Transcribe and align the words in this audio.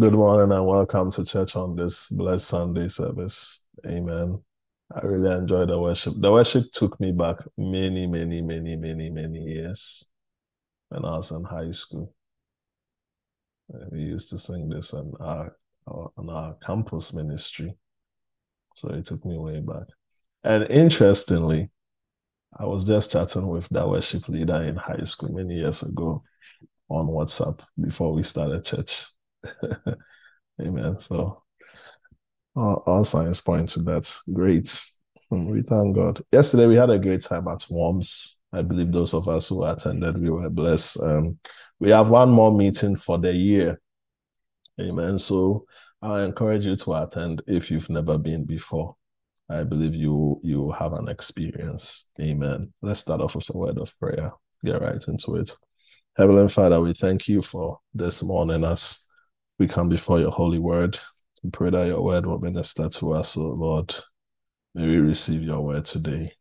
Good 0.00 0.12
morning 0.12 0.56
and 0.56 0.64
welcome 0.64 1.10
to 1.10 1.24
church 1.24 1.56
on 1.56 1.74
this 1.74 2.06
blessed 2.10 2.46
Sunday 2.46 2.86
service. 2.86 3.64
Amen. 3.84 4.40
I 4.94 5.00
really 5.04 5.36
enjoyed 5.36 5.70
the 5.70 5.80
worship. 5.80 6.14
The 6.20 6.30
worship 6.30 6.66
took 6.72 7.00
me 7.00 7.10
back 7.10 7.38
many, 7.56 8.06
many, 8.06 8.40
many, 8.40 8.76
many, 8.76 9.10
many 9.10 9.40
years 9.40 10.08
when 10.90 11.04
I 11.04 11.16
was 11.16 11.32
in 11.32 11.42
high 11.42 11.72
school. 11.72 12.14
We 13.90 14.02
used 14.02 14.28
to 14.28 14.38
sing 14.38 14.68
this 14.68 14.94
on 14.94 15.14
our, 15.18 15.56
on 15.88 16.30
our 16.30 16.54
campus 16.64 17.12
ministry. 17.12 17.74
So 18.76 18.90
it 18.90 19.04
took 19.04 19.24
me 19.24 19.36
way 19.36 19.58
back. 19.58 19.88
And 20.44 20.70
interestingly, 20.70 21.70
I 22.56 22.66
was 22.66 22.84
just 22.84 23.10
chatting 23.10 23.48
with 23.48 23.68
that 23.70 23.88
worship 23.88 24.28
leader 24.28 24.62
in 24.62 24.76
high 24.76 25.02
school 25.02 25.34
many 25.34 25.56
years 25.56 25.82
ago 25.82 26.22
on 26.88 27.08
WhatsApp 27.08 27.58
before 27.80 28.12
we 28.12 28.22
started 28.22 28.64
church. 28.64 29.04
Amen. 30.60 30.98
So 31.00 31.42
all, 32.56 32.82
all 32.86 33.04
signs 33.04 33.40
point 33.40 33.68
to 33.70 33.82
that. 33.82 34.12
Great. 34.32 34.80
We 35.30 35.62
thank 35.62 35.94
God. 35.94 36.22
Yesterday 36.32 36.66
we 36.66 36.74
had 36.74 36.90
a 36.90 36.98
great 36.98 37.22
time 37.22 37.48
at 37.48 37.64
Worms. 37.70 38.40
I 38.52 38.62
believe 38.62 38.92
those 38.92 39.12
of 39.12 39.28
us 39.28 39.48
who 39.48 39.64
attended, 39.64 40.20
we 40.20 40.30
were 40.30 40.48
blessed. 40.48 41.02
Um, 41.02 41.38
we 41.80 41.90
have 41.90 42.08
one 42.08 42.30
more 42.30 42.52
meeting 42.52 42.96
for 42.96 43.18
the 43.18 43.32
year. 43.32 43.78
Amen. 44.80 45.18
So 45.18 45.66
I 46.00 46.24
encourage 46.24 46.64
you 46.64 46.76
to 46.76 46.94
attend 46.94 47.42
if 47.46 47.70
you've 47.70 47.90
never 47.90 48.16
been 48.16 48.44
before. 48.44 48.96
I 49.50 49.64
believe 49.64 49.94
you 49.94 50.40
you 50.42 50.70
have 50.72 50.92
an 50.92 51.08
experience. 51.08 52.10
Amen. 52.20 52.72
Let's 52.82 53.00
start 53.00 53.20
off 53.20 53.34
with 53.34 53.48
a 53.50 53.56
word 53.56 53.78
of 53.78 53.98
prayer. 53.98 54.30
Get 54.64 54.80
right 54.80 55.02
into 55.08 55.36
it. 55.36 55.54
Heavenly 56.16 56.48
Father, 56.48 56.80
we 56.80 56.92
thank 56.92 57.28
you 57.28 57.42
for 57.42 57.78
this 57.94 58.22
morning 58.22 58.64
as 58.64 59.07
we 59.58 59.66
come 59.66 59.88
before 59.88 60.20
your 60.20 60.30
holy 60.30 60.58
word. 60.58 60.98
and 61.42 61.52
pray 61.52 61.70
that 61.70 61.86
your 61.86 62.02
word 62.02 62.26
will 62.26 62.40
minister 62.40 62.88
to 62.88 63.12
us, 63.12 63.36
O 63.36 63.40
Lord. 63.40 63.94
May 64.74 64.86
we 64.86 64.98
receive 64.98 65.42
your 65.42 65.60
word 65.60 65.84
today. 65.84 66.32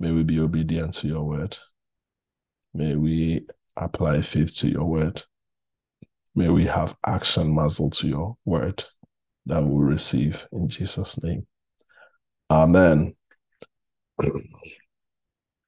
May 0.00 0.12
we 0.12 0.24
be 0.24 0.40
obedient 0.40 0.94
to 0.94 1.06
your 1.06 1.24
word. 1.24 1.56
May 2.72 2.96
we 2.96 3.46
apply 3.76 4.22
faith 4.22 4.54
to 4.56 4.68
your 4.68 4.84
word. 4.84 5.22
May 6.34 6.48
we 6.48 6.64
have 6.64 6.96
action 7.06 7.54
muzzle 7.54 7.90
to 7.90 8.06
your 8.06 8.36
word 8.44 8.82
that 9.46 9.62
we'll 9.62 9.78
receive 9.78 10.46
in 10.52 10.68
Jesus' 10.68 11.22
name. 11.22 11.46
Amen. 12.50 13.14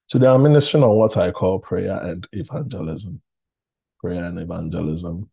Today 0.09 0.27
I'm 0.27 0.43
ministering 0.43 0.85
on 0.85 0.97
what 0.97 1.17
I 1.17 1.31
call 1.31 1.59
prayer 1.59 1.99
and 2.03 2.27
evangelism. 2.33 3.21
Prayer 4.01 4.25
and 4.25 4.39
evangelism. 4.39 5.31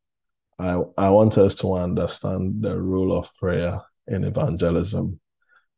I, 0.58 0.82
I 0.98 1.10
want 1.10 1.38
us 1.38 1.56
to 1.56 1.74
understand 1.74 2.62
the 2.62 2.82
role 2.82 3.14
of 3.14 3.34
prayer 3.36 3.80
in 4.08 4.24
evangelism. 4.24 5.20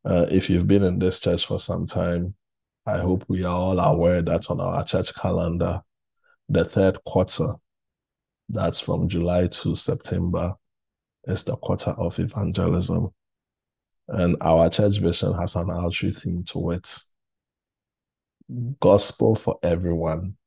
Uh, 0.06 0.25
if 0.30 0.50
you've 0.50 0.67
been 0.67 0.83
in 0.83 1.00
this 1.00 1.20
church 1.20 1.45
for 1.45 1.59
some 1.59 1.88
time, 1.88 2.36
I 2.86 3.00
hope 3.00 3.25
we 3.28 3.44
are 3.44 3.53
all 3.53 3.80
aware 3.80 4.22
that 4.22 4.50
on 4.50 4.61
our 4.61 4.83
church 4.83 5.14
calendar, 5.16 5.81
the 6.48 6.64
third 6.64 7.03
quarter, 7.05 7.55
that's 8.50 8.80
from 8.80 9.09
July 9.09 9.48
to 9.48 9.75
September, 9.75 10.55
is 11.25 11.44
the 11.44 11.58
quarter 11.58 11.92
of 11.92 12.17
evangelism. 12.20 13.09
And 14.08 14.38
our 14.42 14.70
church 14.70 15.00
vision 15.00 15.33
has 15.33 15.55
an 15.55 15.70
outreach 15.70 16.20
theme 16.20 16.44
to 16.45 16.72
it 16.72 16.98
gospel 18.80 19.36
for 19.36 19.59
everyone, 19.64 20.38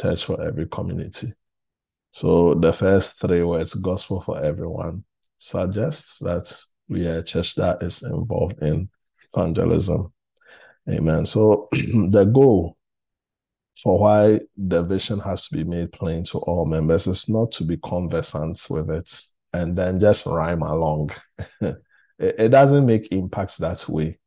church 0.00 0.24
for 0.24 0.42
every 0.42 0.66
community. 0.66 1.32
So 2.16 2.54
the 2.54 2.72
first 2.72 3.20
three 3.20 3.42
words, 3.42 3.74
gospel 3.74 4.22
for 4.22 4.42
everyone, 4.42 5.04
suggests 5.36 6.18
that 6.20 6.50
we 6.88 7.06
are 7.06 7.18
a 7.18 7.22
church 7.22 7.54
that 7.56 7.82
is 7.82 8.02
involved 8.02 8.62
in 8.62 8.88
evangelism. 9.34 10.10
Amen. 10.88 11.26
So 11.26 11.68
the 11.72 12.24
goal 12.24 12.78
for 13.82 13.98
why 14.00 14.40
the 14.56 14.82
vision 14.82 15.20
has 15.20 15.46
to 15.48 15.58
be 15.58 15.64
made 15.64 15.92
plain 15.92 16.24
to 16.24 16.38
all 16.38 16.64
members 16.64 17.06
is 17.06 17.28
not 17.28 17.52
to 17.52 17.64
be 17.64 17.76
conversant 17.84 18.66
with 18.70 18.88
it 18.88 19.20
and 19.52 19.76
then 19.76 20.00
just 20.00 20.24
rhyme 20.24 20.62
along. 20.62 21.10
it, 21.60 21.76
it 22.18 22.48
doesn't 22.48 22.86
make 22.86 23.12
impacts 23.12 23.58
that 23.58 23.86
way. 23.90 24.18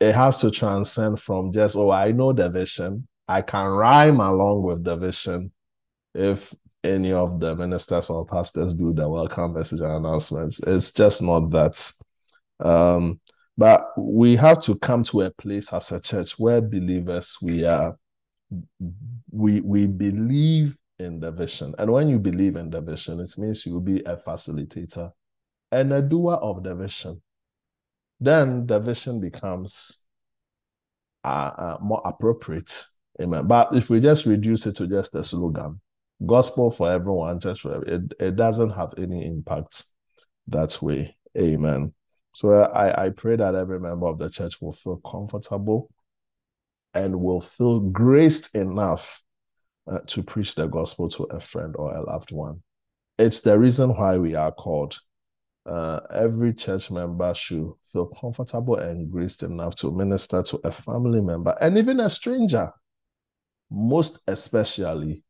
It 0.00 0.14
has 0.14 0.38
to 0.38 0.50
transcend 0.50 1.20
from 1.20 1.52
just, 1.52 1.76
oh, 1.76 1.90
I 1.90 2.12
know 2.12 2.32
the 2.32 2.48
vision. 2.48 3.06
I 3.28 3.42
can 3.42 3.66
rhyme 3.66 4.20
along 4.20 4.62
with 4.62 4.82
the 4.82 4.96
vision 4.96 5.52
if 6.14 6.54
any 6.84 7.12
of 7.12 7.40
the 7.40 7.56
ministers 7.56 8.10
or 8.10 8.26
pastors 8.26 8.74
do 8.74 8.92
the 8.92 9.08
welcome 9.08 9.54
message 9.54 9.80
and 9.80 9.92
announcements. 9.92 10.60
It's 10.66 10.92
just 10.92 11.22
not 11.22 11.50
that. 11.50 11.92
Um, 12.60 13.20
but 13.56 13.86
we 13.96 14.36
have 14.36 14.60
to 14.62 14.76
come 14.78 15.02
to 15.04 15.22
a 15.22 15.30
place 15.30 15.72
as 15.72 15.92
a 15.92 16.00
church 16.00 16.38
where 16.38 16.60
believers 16.60 17.36
we 17.40 17.64
are 17.64 17.96
we 19.30 19.60
we 19.60 19.86
believe 19.86 20.76
in 20.98 21.20
the 21.20 21.32
vision. 21.32 21.74
And 21.78 21.90
when 21.90 22.08
you 22.08 22.18
believe 22.18 22.56
in 22.56 22.70
the 22.70 22.80
vision, 22.80 23.20
it 23.20 23.36
means 23.38 23.64
you 23.66 23.72
will 23.72 23.80
be 23.80 24.00
a 24.00 24.16
facilitator 24.16 25.10
and 25.72 25.92
a 25.92 26.02
doer 26.02 26.34
of 26.34 26.62
the 26.62 26.74
vision. 26.74 27.20
Then 28.20 28.66
the 28.66 28.78
vision 28.78 29.20
becomes 29.20 30.04
uh, 31.24 31.52
uh, 31.56 31.78
more 31.80 32.02
appropriate. 32.04 32.84
Amen. 33.20 33.46
But 33.46 33.74
if 33.74 33.90
we 33.90 34.00
just 34.00 34.26
reduce 34.26 34.66
it 34.66 34.76
to 34.76 34.86
just 34.86 35.14
a 35.14 35.24
slogan, 35.24 35.80
gospel 36.26 36.70
for 36.70 36.90
everyone, 36.90 37.40
church 37.40 37.60
for 37.60 37.76
everyone, 37.76 38.10
it, 38.20 38.24
it 38.24 38.36
doesn't 38.36 38.70
have 38.70 38.94
any 38.98 39.26
impact 39.26 39.84
that 40.48 40.80
way. 40.82 41.16
Amen. 41.38 41.92
So 42.34 42.52
I, 42.52 43.06
I 43.06 43.08
pray 43.10 43.36
that 43.36 43.54
every 43.54 43.80
member 43.80 44.06
of 44.06 44.18
the 44.18 44.28
church 44.28 44.60
will 44.60 44.72
feel 44.72 45.00
comfortable 45.06 45.90
and 46.94 47.20
will 47.20 47.40
feel 47.40 47.80
graced 47.80 48.54
enough 48.54 49.22
uh, 49.90 50.00
to 50.06 50.22
preach 50.22 50.54
the 50.54 50.66
gospel 50.66 51.08
to 51.10 51.24
a 51.24 51.40
friend 51.40 51.74
or 51.76 51.94
a 51.94 52.04
loved 52.04 52.32
one. 52.32 52.62
It's 53.18 53.40
the 53.40 53.58
reason 53.58 53.90
why 53.90 54.18
we 54.18 54.34
are 54.34 54.52
called. 54.52 54.98
Uh, 55.66 56.00
every 56.12 56.52
church 56.52 56.90
member 56.90 57.32
should 57.34 57.72
feel 57.90 58.06
comfortable 58.20 58.76
and 58.76 59.10
graced 59.10 59.42
enough 59.42 59.74
to 59.76 59.90
minister 59.90 60.42
to 60.42 60.60
a 60.64 60.70
family 60.70 61.22
member 61.22 61.56
and 61.60 61.78
even 61.78 62.00
a 62.00 62.10
stranger, 62.10 62.70
most 63.70 64.20
especially 64.28 65.23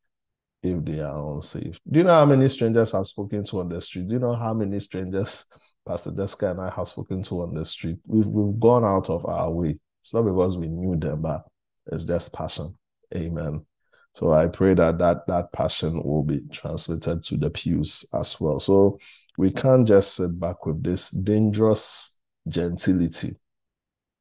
if 0.71 0.85
they 0.85 0.99
are 0.99 1.35
unsafe. 1.35 1.79
Do 1.89 1.99
you 1.99 2.05
know 2.05 2.13
how 2.13 2.25
many 2.25 2.49
strangers 2.49 2.93
I've 2.93 3.07
spoken 3.07 3.43
to 3.45 3.59
on 3.59 3.69
the 3.69 3.81
street? 3.81 4.07
Do 4.07 4.15
you 4.15 4.19
know 4.19 4.33
how 4.33 4.53
many 4.53 4.79
strangers 4.79 5.45
Pastor 5.85 6.11
Jessica 6.11 6.51
and 6.51 6.61
I 6.61 6.69
have 6.71 6.89
spoken 6.89 7.23
to 7.23 7.41
on 7.41 7.53
the 7.53 7.65
street? 7.65 7.97
We've, 8.07 8.27
we've 8.27 8.59
gone 8.59 8.83
out 8.83 9.09
of 9.09 9.25
our 9.25 9.51
way. 9.51 9.77
It's 10.01 10.13
not 10.13 10.23
because 10.23 10.57
we 10.57 10.67
knew 10.67 10.95
them, 10.95 11.21
but 11.21 11.45
it's 11.91 12.03
just 12.03 12.33
passion. 12.33 12.77
Amen. 13.15 13.65
So 14.13 14.31
I 14.31 14.47
pray 14.47 14.73
that 14.75 14.97
that 14.99 15.27
that 15.27 15.51
passion 15.51 16.01
will 16.01 16.23
be 16.23 16.47
transmitted 16.51 17.23
to 17.25 17.37
the 17.37 17.49
pews 17.49 18.05
as 18.13 18.39
well. 18.39 18.59
So 18.59 18.97
we 19.37 19.51
can't 19.51 19.87
just 19.87 20.15
sit 20.15 20.39
back 20.39 20.65
with 20.65 20.81
this 20.81 21.09
dangerous 21.09 22.17
gentility. 22.47 23.35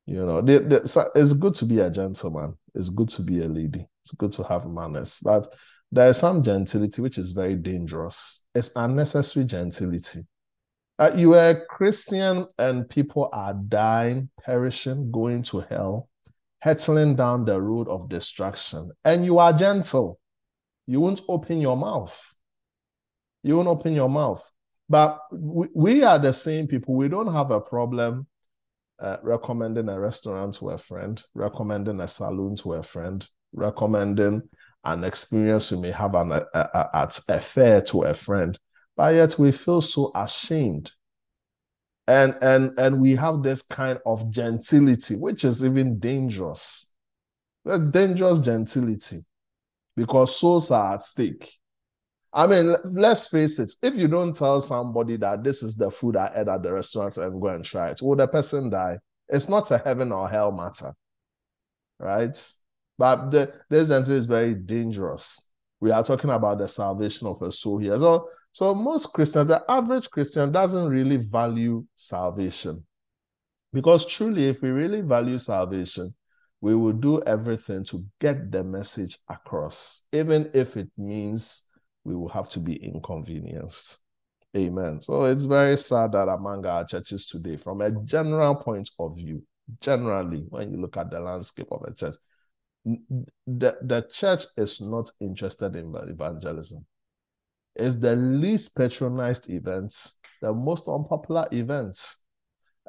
You 0.07 0.27
know, 0.27 0.43
the, 0.43 0.59
the, 0.59 1.11
it's 1.15 1.33
good 1.33 1.55
to 1.55 1.65
be 1.65 1.79
a 1.79 1.91
gentleman. 1.91 2.55
It's 2.75 2.89
good 2.89 3.09
to 3.11 3.23
be 3.23 3.43
a 3.43 3.47
lady. 3.47 3.87
It's 4.03 4.13
good 4.13 4.33
to 4.33 4.43
have 4.43 4.67
manners, 4.67 5.21
but 5.23 5.55
there 5.95 6.09
is 6.09 6.19
some 6.19 6.43
gentility 6.43 7.01
which 7.01 7.19
is 7.19 7.33
very 7.33 7.55
dangerous. 7.55 8.43
It's 8.55 8.71
unnecessary 8.77 9.47
gentility. 9.47 10.27
Uh, 10.99 11.13
you 11.17 11.35
are 11.35 11.51
a 11.51 11.67
Christian 11.67 12.47
and 12.59 12.89
people 12.89 13.29
are 13.33 13.55
dying, 13.55 14.29
perishing, 14.45 15.11
going 15.11 15.43
to 15.45 15.61
hell 15.61 16.09
hurtling 16.65 17.15
down 17.15 17.45
the 17.45 17.61
road 17.61 17.87
of 17.89 18.09
destruction, 18.09 18.91
and 19.05 19.23
you 19.23 19.39
are 19.39 19.53
gentle, 19.53 20.19
you 20.87 20.99
won't 20.99 21.21
open 21.29 21.61
your 21.61 21.77
mouth. 21.77 22.19
You 23.43 23.57
won't 23.57 23.69
open 23.69 23.93
your 23.93 24.09
mouth. 24.09 24.51
But 24.89 25.21
we, 25.31 25.69
we 25.75 26.03
are 26.03 26.19
the 26.19 26.33
same 26.33 26.67
people. 26.67 26.95
We 26.95 27.09
don't 27.09 27.31
have 27.31 27.51
a 27.51 27.61
problem 27.61 28.27
uh, 28.99 29.19
recommending 29.23 29.91
a 29.91 30.01
restaurant 30.01 30.55
to 30.55 30.71
a 30.71 30.79
friend, 30.79 31.23
recommending 31.35 32.01
a 32.01 32.09
saloon 32.09 32.57
to 32.57 32.75
a 32.75 32.83
friend, 32.83 33.29
recommending 33.53 34.41
an 34.85 35.05
experience 35.05 35.71
we 35.71 35.79
may 35.81 35.91
have 35.91 36.15
an, 36.15 36.33
a, 36.33 36.45
a, 36.55 36.91
at 36.95 37.19
a 37.29 37.41
fair 37.41 37.81
to 37.83 38.03
a 38.03 38.15
friend. 38.15 38.59
But 38.97 39.15
yet 39.15 39.39
we 39.39 39.53
feel 39.53 39.81
so 39.81 40.13
ashamed. 40.15 40.93
And 42.07 42.37
and 42.43 42.79
and 42.79 43.01
we 43.01 43.17
have 43.17 43.43
this 43.43 43.63
kind 43.63 43.99
of 44.05 44.31
gentility 44.31 45.17
which 45.17 45.45
is 45.45 45.65
even 45.65 45.99
dangerous. 45.99 46.93
A 47.67 47.79
dangerous 47.79 48.41
gentility 48.41 49.25
because 49.97 50.39
souls 50.39 50.71
are 50.71 50.95
at 50.95 51.03
stake. 51.03 51.51
I 52.33 52.47
mean 52.47 52.77
let's 52.85 53.29
face 53.29 53.59
it 53.59 53.73
if 53.83 53.95
you 53.95 54.09
don't 54.09 54.35
tell 54.35 54.61
somebody 54.61 55.17
that 55.17 55.45
this 55.45 55.63
is 55.63 55.77
the 55.77 55.89
food 55.89 56.17
i 56.17 56.31
ate 56.35 56.49
at 56.49 56.65
the 56.65 56.73
restaurant 56.73 57.17
and 57.17 57.41
go 57.41 57.47
and 57.47 57.65
try 57.65 57.91
it 57.91 58.03
will 58.03 58.17
the 58.17 58.27
person 58.27 58.71
die? 58.71 58.99
It's 59.29 59.49
not 59.49 59.71
a 59.71 59.79
heaven 59.79 60.11
or 60.11 60.29
hell 60.29 60.51
matter 60.51 60.93
right 62.01 62.37
but 62.99 63.31
the, 63.31 63.53
this 63.71 63.89
gentility 63.89 64.19
is 64.19 64.27
very 64.27 64.55
dangerous 64.55 65.41
We 65.85 65.91
are 65.91 66.03
talking 66.03 66.31
about 66.31 66.57
the 66.57 66.67
salvation 66.67 67.27
of 67.27 67.43
a 67.43 67.53
soul 67.53 67.77
here. 67.77 67.99
So, 67.99 68.31
so 68.53 68.75
most 68.75 69.13
Christians, 69.13 69.49
the 69.49 69.63
average 69.69 70.09
Christian 70.11 70.51
doesn't 70.51 70.89
really 70.89 71.19
value 71.19 71.85
salvation. 71.95 72.83
Because 73.71 74.07
truly, 74.07 74.49
if 74.49 74.63
we 74.63 74.71
really 74.71 75.03
value 75.03 75.37
salvation, 75.37 76.15
we 76.63 76.75
will 76.75 76.95
do 76.95 77.21
everything 77.25 77.85
to 77.85 78.03
get 78.19 78.51
the 78.51 78.65
message 78.65 79.19
across, 79.29 80.05
even 80.13 80.51
if 80.55 80.79
it 80.79 80.89
means 80.97 81.65
we 82.05 82.15
will 82.15 82.31
have 82.31 82.49
to 82.49 82.61
be 82.61 82.77
inconvenienced. 82.77 83.99
Amen. 84.57 85.03
So 85.03 85.25
it's 85.25 85.45
very 85.45 85.77
sad 85.77 86.13
that 86.13 86.29
among 86.29 86.65
our 86.65 86.87
churches 86.87 87.27
today, 87.27 87.57
from 87.57 87.83
a 87.83 87.91
general 88.05 88.55
point 88.55 88.89
of 88.99 89.19
view, 89.19 89.43
generally, 89.83 90.47
when 90.49 90.71
you 90.71 90.81
look 90.81 90.97
at 90.97 91.11
the 91.11 91.21
landscape 91.21 91.69
of 91.71 91.83
a 91.83 91.93
church, 91.93 92.15
the, 92.85 93.77
the 93.83 94.07
church 94.13 94.45
is 94.57 94.81
not 94.81 95.11
interested 95.21 95.77
in 95.77 95.95
evangelism. 95.95 96.85
It's 97.75 97.97
the 97.97 98.15
least 98.15 98.77
patronized 98.77 99.51
events, 99.51 100.19
the 100.41 100.53
most 100.53 100.89
unpopular 100.89 101.49
events. 101.53 102.21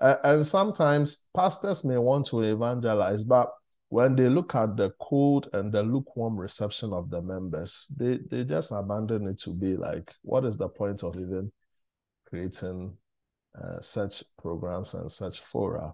Uh, 0.01 0.18
and 0.24 0.45
sometimes 0.45 1.27
pastors 1.36 1.86
may 1.86 1.97
want 1.97 2.27
to 2.27 2.42
evangelize, 2.42 3.24
but 3.24 3.50
when 3.89 4.15
they 4.15 4.27
look 4.27 4.53
at 4.56 4.75
the 4.75 4.92
cold 5.00 5.47
and 5.53 5.71
the 5.71 5.81
lukewarm 5.81 6.36
reception 6.36 6.92
of 6.92 7.09
the 7.09 7.21
members, 7.21 7.88
they, 7.97 8.19
they 8.30 8.44
just 8.44 8.71
abandon 8.71 9.27
it 9.27 9.39
to 9.39 9.51
be 9.51 9.77
like, 9.77 10.13
what 10.21 10.44
is 10.44 10.57
the 10.57 10.68
point 10.68 11.03
of 11.03 11.15
even 11.15 11.51
creating 12.27 12.95
uh, 13.59 13.80
such 13.80 14.24
programs 14.42 14.94
and 14.95 15.09
such 15.09 15.39
fora 15.39 15.94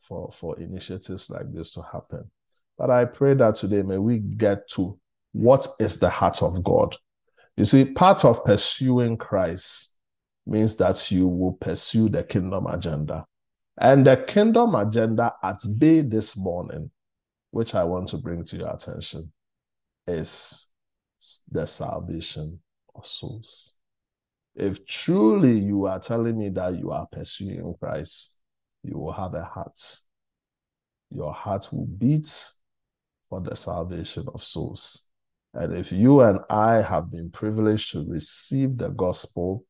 for, 0.00 0.30
for 0.30 0.58
initiatives 0.60 1.30
like 1.30 1.50
this 1.52 1.70
to 1.72 1.80
happen? 1.80 2.30
But 2.78 2.90
I 2.90 3.04
pray 3.04 3.34
that 3.34 3.56
today 3.56 3.82
may 3.82 3.98
we 3.98 4.18
get 4.18 4.68
to 4.70 4.98
what 5.32 5.66
is 5.80 5.98
the 5.98 6.08
heart 6.08 6.42
of 6.42 6.62
God. 6.62 6.96
You 7.56 7.64
see, 7.64 7.84
part 7.84 8.24
of 8.24 8.44
pursuing 8.44 9.16
Christ 9.16 9.94
means 10.46 10.76
that 10.76 11.10
you 11.10 11.26
will 11.26 11.54
pursue 11.54 12.08
the 12.08 12.22
kingdom 12.22 12.66
agenda. 12.66 13.26
And 13.78 14.06
the 14.06 14.16
kingdom 14.16 14.74
agenda 14.74 15.34
at 15.42 15.58
bay 15.78 16.00
this 16.02 16.36
morning 16.36 16.90
which 17.50 17.74
I 17.74 17.84
want 17.84 18.08
to 18.08 18.18
bring 18.18 18.44
to 18.44 18.56
your 18.56 18.72
attention, 18.72 19.32
is 20.06 20.68
the 21.50 21.66
salvation 21.66 22.60
of 22.94 23.06
souls. 23.06 23.74
If 24.54 24.86
truly 24.86 25.58
you 25.58 25.86
are 25.86 26.00
telling 26.00 26.38
me 26.38 26.48
that 26.50 26.76
you 26.76 26.90
are 26.90 27.06
pursuing 27.10 27.74
Christ, 27.80 28.38
you 28.82 28.98
will 28.98 29.12
have 29.12 29.34
a 29.34 29.44
heart. 29.44 29.80
Your 31.10 31.32
heart 31.32 31.68
will 31.72 31.86
beat 31.86 32.32
for 33.28 33.40
the 33.40 33.54
salvation 33.54 34.26
of 34.34 34.42
souls. 34.42 35.04
And 35.54 35.76
if 35.76 35.92
you 35.92 36.20
and 36.20 36.40
I 36.50 36.82
have 36.82 37.10
been 37.10 37.30
privileged 37.30 37.92
to 37.92 38.04
receive 38.08 38.78
the 38.78 38.88
gospel, 38.88 39.64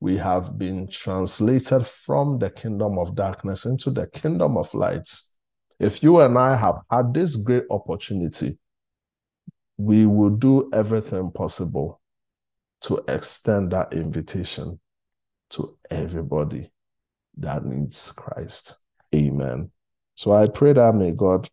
we 0.00 0.16
have 0.16 0.58
been 0.58 0.88
translated 0.88 1.86
from 1.86 2.38
the 2.38 2.50
kingdom 2.50 2.98
of 2.98 3.14
darkness 3.14 3.64
into 3.64 3.90
the 3.90 4.06
kingdom 4.08 4.56
of 4.56 4.72
light 4.74 5.08
if 5.80 6.02
you 6.02 6.20
and 6.20 6.38
I 6.38 6.56
have 6.56 6.76
had 6.90 7.12
this 7.12 7.36
great 7.36 7.64
opportunity, 7.70 8.58
we 9.76 10.06
will 10.06 10.30
do 10.30 10.70
everything 10.72 11.30
possible 11.32 12.00
to 12.82 13.02
extend 13.08 13.72
that 13.72 13.92
invitation 13.92 14.78
to 15.50 15.76
everybody 15.90 16.70
that 17.38 17.64
needs 17.64 18.12
Christ. 18.12 18.76
Amen. 19.14 19.70
So 20.14 20.32
I 20.32 20.46
pray 20.46 20.74
that 20.74 20.94
may 20.94 21.10
God 21.10 21.48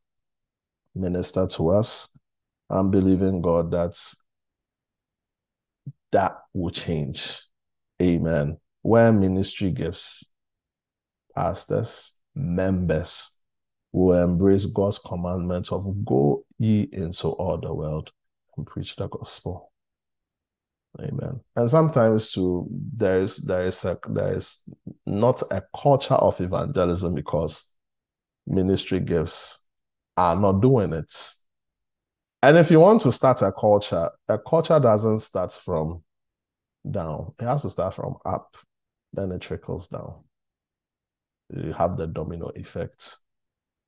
minister 0.96 1.48
to 1.48 1.70
us. 1.70 2.18
I'm 2.70 2.90
believing 2.92 3.42
God 3.42 3.72
that 3.72 3.98
that 6.12 6.38
will 6.54 6.72
change. 6.72 7.42
Amen. 8.02 8.58
Where 8.82 9.12
ministry 9.12 9.72
gives 9.72 10.32
pastors, 11.36 12.14
members, 12.36 13.40
will 13.92 14.24
embrace 14.24 14.66
God's 14.66 15.00
commandment 15.00 15.72
of 15.72 16.06
go 16.06 16.44
ye 16.58 16.90
into 16.92 17.30
all 17.30 17.58
the 17.58 17.74
world 17.74 18.12
and 18.58 18.66
preach 18.66 18.96
the 18.96 19.08
gospel. 19.08 19.72
Amen. 21.00 21.40
And 21.56 21.70
sometimes 21.70 22.32
too, 22.32 22.68
there 22.70 23.18
is 23.18 23.38
there 23.38 23.64
is 23.64 23.86
a 23.86 23.98
there 24.10 24.34
is 24.34 24.58
not 25.06 25.42
a 25.50 25.64
culture 25.82 26.16
of 26.16 26.40
evangelism 26.42 27.16
because 27.16 27.76
ministry 28.46 29.00
gifts 29.00 29.61
are 30.22 30.36
not 30.36 30.62
doing 30.62 30.94
it. 30.94 31.14
And 32.44 32.58
if 32.58 32.72
you 32.72 32.80
want 32.80 33.02
to 33.02 33.12
start 33.12 33.42
a 33.42 33.52
culture, 33.52 34.10
a 34.28 34.38
culture 34.38 34.80
doesn't 34.80 35.20
start 35.20 35.52
from 35.52 36.04
down. 36.90 37.34
It 37.40 37.46
has 37.46 37.64
to 37.64 37.70
start 37.70 37.94
from 37.96 38.16
up, 38.26 38.56
then 39.14 39.32
it 39.32 39.42
trickles 39.42 39.88
down. 39.88 40.24
You 41.50 41.74
have 41.74 41.98
the 41.98 42.08
domino 42.08 42.52
effect. 42.56 43.18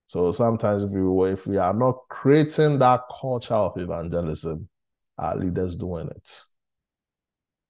So 0.07 0.31
sometimes 0.31 0.83
if 0.83 0.91
we 0.91 1.31
if 1.31 1.47
we 1.47 1.57
are 1.57 1.74
not 1.74 1.97
creating 2.09 2.79
that 2.79 3.01
culture 3.19 3.53
of 3.53 3.77
evangelism, 3.77 4.68
our 5.18 5.36
leaders 5.38 5.75
doing 5.75 6.07
it. 6.07 6.41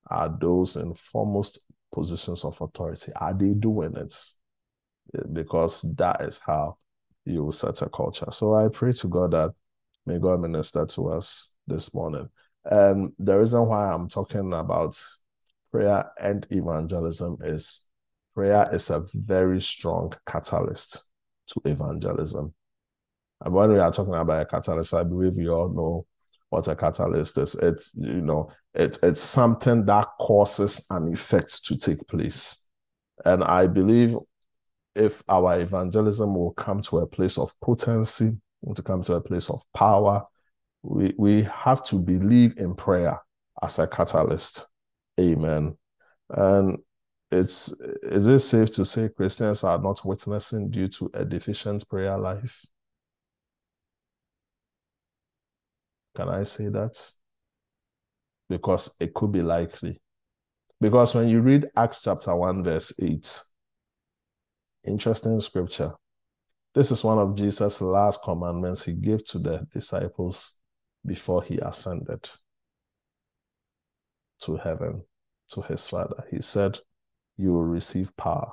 Are 0.08 0.36
those 0.42 0.76
in 0.76 0.94
foremost 0.94 1.60
positions 1.94 2.44
of 2.44 2.60
authority? 2.60 3.12
Are 3.16 3.34
they 3.34 3.54
doing 3.54 3.96
it? 3.96 4.16
Because 5.32 5.82
that 5.98 6.22
is 6.22 6.40
how 6.40 6.78
you 7.26 7.52
set 7.52 7.82
a 7.82 7.90
culture. 7.90 8.28
So 8.32 8.54
I 8.54 8.68
pray 8.68 8.94
to 8.94 9.08
God 9.08 9.32
that 9.32 9.52
may 10.06 10.20
God 10.20 10.42
minister 10.42 10.86
to 10.86 11.10
us 11.10 11.56
this 11.68 11.94
morning. 11.94 12.30
And 12.66 13.12
the 13.20 13.38
reason 13.38 13.68
why 13.68 13.92
I'm 13.92 14.08
talking 14.08 14.54
about 14.54 15.02
prayer 15.72 16.10
and 16.22 16.46
evangelism 16.52 17.38
is 17.42 17.90
prayer 18.34 18.68
is 18.74 18.90
a 18.90 19.04
very 19.14 19.62
strong 19.62 20.14
catalyst 20.28 21.10
to 21.48 21.62
evangelism. 21.66 22.54
And 23.42 23.54
when 23.54 23.72
we 23.72 23.80
are 23.80 23.92
talking 23.92 24.14
about 24.14 24.42
a 24.42 24.46
catalyst, 24.46 24.94
I 24.94 25.04
believe 25.04 25.36
we 25.36 25.50
all 25.50 25.70
know 25.70 26.06
what 26.50 26.68
a 26.68 26.76
catalyst 26.76 27.38
is. 27.38 27.56
It's 27.56 27.92
you 27.96 28.22
know, 28.22 28.52
it, 28.74 29.00
it's 29.04 29.22
something 29.22 29.86
that 29.86 30.08
causes 30.20 30.86
an 30.90 31.12
effect 31.12 31.66
to 31.66 31.78
take 31.78 32.08
place. 32.08 32.68
And 33.26 33.44
I 33.44 33.68
believe 33.68 34.16
if 34.96 35.24
our 35.28 35.60
evangelism 35.60 36.36
will 36.36 36.52
come 36.52 36.82
to 36.84 37.00
a 37.00 37.08
place 37.08 37.38
of 37.38 37.54
potency, 37.62 38.38
to 38.76 38.82
come 38.82 39.02
to 39.04 39.16
a 39.16 39.22
place 39.22 39.50
of 39.50 39.62
power, 39.74 40.24
we, 40.84 41.14
we 41.18 41.44
have 41.44 41.84
to 41.86 41.98
believe 41.98 42.58
in 42.58 42.76
prayer 42.76 43.20
as 43.62 43.80
a 43.80 43.88
catalyst. 43.88 44.68
Amen. 45.20 45.78
And 46.30 46.78
it's 47.32 47.72
is 48.04 48.28
it 48.28 48.40
safe 48.40 48.72
to 48.74 48.86
say 48.86 49.10
Christians 49.10 49.64
are 49.64 49.80
not 49.80 50.06
witnessing 50.06 50.70
due 50.70 50.88
to 50.90 51.10
a 51.14 51.26
deficient 51.26 51.88
prayer 51.90 52.18
life? 52.18 52.66
Can 56.16 56.30
I 56.30 56.44
say 56.44 56.70
that? 56.70 57.12
Because 58.50 58.96
it 59.00 59.14
could 59.14 59.32
be 59.32 59.42
likely. 59.42 60.00
Because 60.80 61.16
when 61.16 61.28
you 61.28 61.42
read 61.42 61.68
Acts 61.76 62.02
chapter 62.04 62.36
1, 62.36 62.64
verse 62.64 62.94
8, 63.02 63.42
interesting 64.86 65.40
scripture. 65.42 65.94
This 66.76 66.92
is 66.92 67.04
one 67.04 67.20
of 67.20 67.36
Jesus' 67.36 67.82
last 67.82 68.22
commandments 68.24 68.84
he 68.84 68.94
gave 68.94 69.26
to 69.28 69.40
the 69.40 69.68
disciples 69.72 70.56
before 71.06 71.44
he 71.44 71.60
ascended 71.60 72.28
to 74.42 74.58
heaven 74.58 75.04
to 75.50 75.62
his 75.62 75.86
Father. 75.86 76.24
He 76.30 76.42
said, 76.42 76.80
you 77.38 77.54
will 77.54 77.64
receive 77.64 78.16
power 78.18 78.52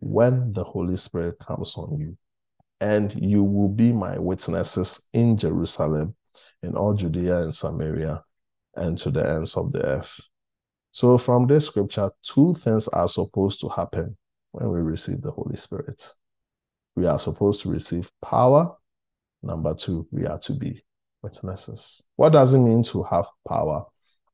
when 0.00 0.52
the 0.52 0.64
Holy 0.64 0.96
Spirit 0.96 1.38
comes 1.38 1.74
on 1.76 1.98
you. 1.98 2.16
And 2.80 3.12
you 3.20 3.42
will 3.42 3.68
be 3.68 3.92
my 3.92 4.18
witnesses 4.18 5.08
in 5.12 5.36
Jerusalem, 5.36 6.14
in 6.62 6.76
all 6.76 6.94
Judea 6.94 7.42
and 7.42 7.54
Samaria, 7.54 8.22
and 8.76 8.96
to 8.98 9.10
the 9.10 9.28
ends 9.28 9.56
of 9.56 9.72
the 9.72 9.84
earth. 9.84 10.20
So, 10.92 11.18
from 11.18 11.48
this 11.48 11.66
scripture, 11.66 12.10
two 12.22 12.54
things 12.54 12.86
are 12.88 13.08
supposed 13.08 13.60
to 13.60 13.68
happen 13.68 14.16
when 14.52 14.70
we 14.70 14.80
receive 14.80 15.20
the 15.22 15.30
Holy 15.30 15.56
Spirit. 15.56 16.12
We 16.96 17.06
are 17.06 17.18
supposed 17.18 17.62
to 17.62 17.70
receive 17.70 18.10
power. 18.22 18.76
Number 19.42 19.74
two, 19.74 20.06
we 20.10 20.26
are 20.26 20.38
to 20.40 20.54
be 20.54 20.82
witnesses. 21.22 22.02
What 22.16 22.32
does 22.32 22.54
it 22.54 22.58
mean 22.58 22.82
to 22.84 23.02
have 23.04 23.26
power? 23.46 23.84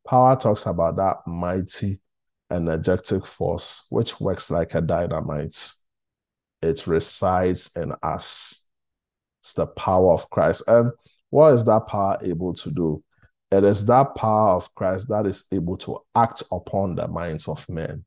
Power 0.06 0.36
talks 0.36 0.66
about 0.66 0.96
that 0.96 1.16
mighty 1.26 2.00
energetic 2.50 3.26
force 3.26 3.86
which 3.90 4.20
works 4.20 4.50
like 4.50 4.74
a 4.74 4.80
dynamite. 4.80 5.72
It 6.62 6.86
resides 6.86 7.70
in 7.76 7.92
us. 8.02 8.66
It's 9.42 9.52
the 9.54 9.66
power 9.66 10.12
of 10.12 10.30
Christ. 10.30 10.62
And 10.66 10.90
what 11.30 11.54
is 11.54 11.64
that 11.64 11.86
power 11.86 12.18
able 12.22 12.54
to 12.54 12.70
do? 12.70 13.02
It 13.50 13.64
is 13.64 13.84
that 13.86 14.14
power 14.14 14.56
of 14.56 14.74
Christ 14.74 15.08
that 15.10 15.26
is 15.26 15.44
able 15.52 15.76
to 15.78 16.00
act 16.14 16.42
upon 16.50 16.94
the 16.94 17.08
minds 17.08 17.46
of 17.46 17.68
men 17.68 18.04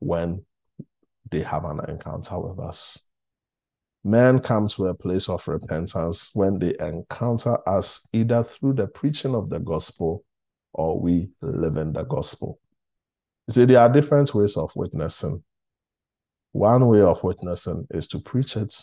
when 0.00 0.44
they 1.30 1.42
have 1.42 1.64
an 1.64 1.80
encounter 1.88 2.38
with 2.38 2.58
us. 2.58 3.08
Men 4.04 4.40
come 4.40 4.68
to 4.68 4.88
a 4.88 4.94
place 4.94 5.30
of 5.30 5.46
repentance 5.48 6.30
when 6.34 6.58
they 6.58 6.74
encounter 6.78 7.56
us 7.68 8.06
either 8.12 8.44
through 8.44 8.74
the 8.74 8.86
preaching 8.86 9.34
of 9.34 9.48
the 9.48 9.58
gospel 9.58 10.24
or 10.74 11.00
we 11.00 11.30
live 11.40 11.76
in 11.76 11.92
the 11.92 12.02
gospel. 12.02 12.60
You 13.48 13.54
see, 13.54 13.64
there 13.64 13.80
are 13.80 13.88
different 13.88 14.34
ways 14.34 14.56
of 14.56 14.70
witnessing. 14.76 15.42
One 16.52 16.86
way 16.86 17.00
of 17.00 17.24
witnessing 17.24 17.86
is 17.90 18.06
to 18.08 18.20
preach 18.20 18.56
it, 18.56 18.74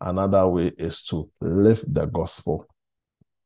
another 0.00 0.48
way 0.48 0.68
is 0.78 1.02
to 1.04 1.30
live 1.40 1.84
the 1.86 2.06
gospel. 2.06 2.66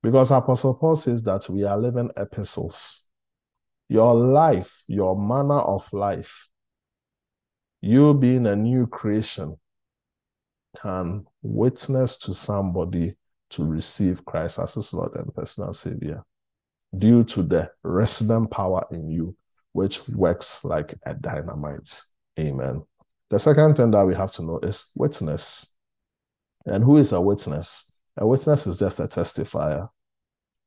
Because 0.03 0.31
Apostle 0.31 0.77
Paul 0.77 0.97
says 0.97 1.23
that 1.25 1.49
we 1.49 1.65
are 1.65 1.77
living 1.77 2.11
epistles. 2.17 3.09
Your 3.89 4.15
life, 4.15 4.83
your 4.87 5.19
manner 5.19 5.59
of 5.59 5.93
life, 5.93 6.50
you 7.81 8.15
being 8.15 8.47
a 8.47 8.57
new 8.57 8.87
creation, 8.87 9.57
can 10.81 11.25
witness 11.43 12.19
to 12.19 12.35
somebody 12.35 13.15
to 13.51 13.65
receive 13.65 14.25
Christ 14.25 14.59
as 14.59 14.75
his 14.75 14.93
Lord 14.93 15.15
and 15.17 15.35
personal 15.35 15.75
Savior 15.75 16.23
due 16.97 17.25
to 17.25 17.43
the 17.43 17.71
resident 17.83 18.51
power 18.51 18.85
in 18.91 19.11
you, 19.11 19.37
which 19.73 20.07
works 20.09 20.65
like 20.65 20.95
a 21.05 21.15
dynamite. 21.15 22.01
Amen. 22.39 22.83
The 23.31 23.39
second 23.39 23.77
thing 23.77 23.91
that 23.93 24.05
we 24.05 24.15
have 24.15 24.33
to 24.33 24.43
know 24.43 24.59
is 24.59 24.87
witness. 24.97 25.75
And 26.67 26.85
who 26.85 26.99
is 26.99 27.13
a 27.13 27.21
witness? 27.21 27.93
A 28.17 28.27
witness 28.27 28.67
is 28.67 28.77
just 28.77 29.01
a 29.01 29.05
testifier. 29.05 29.89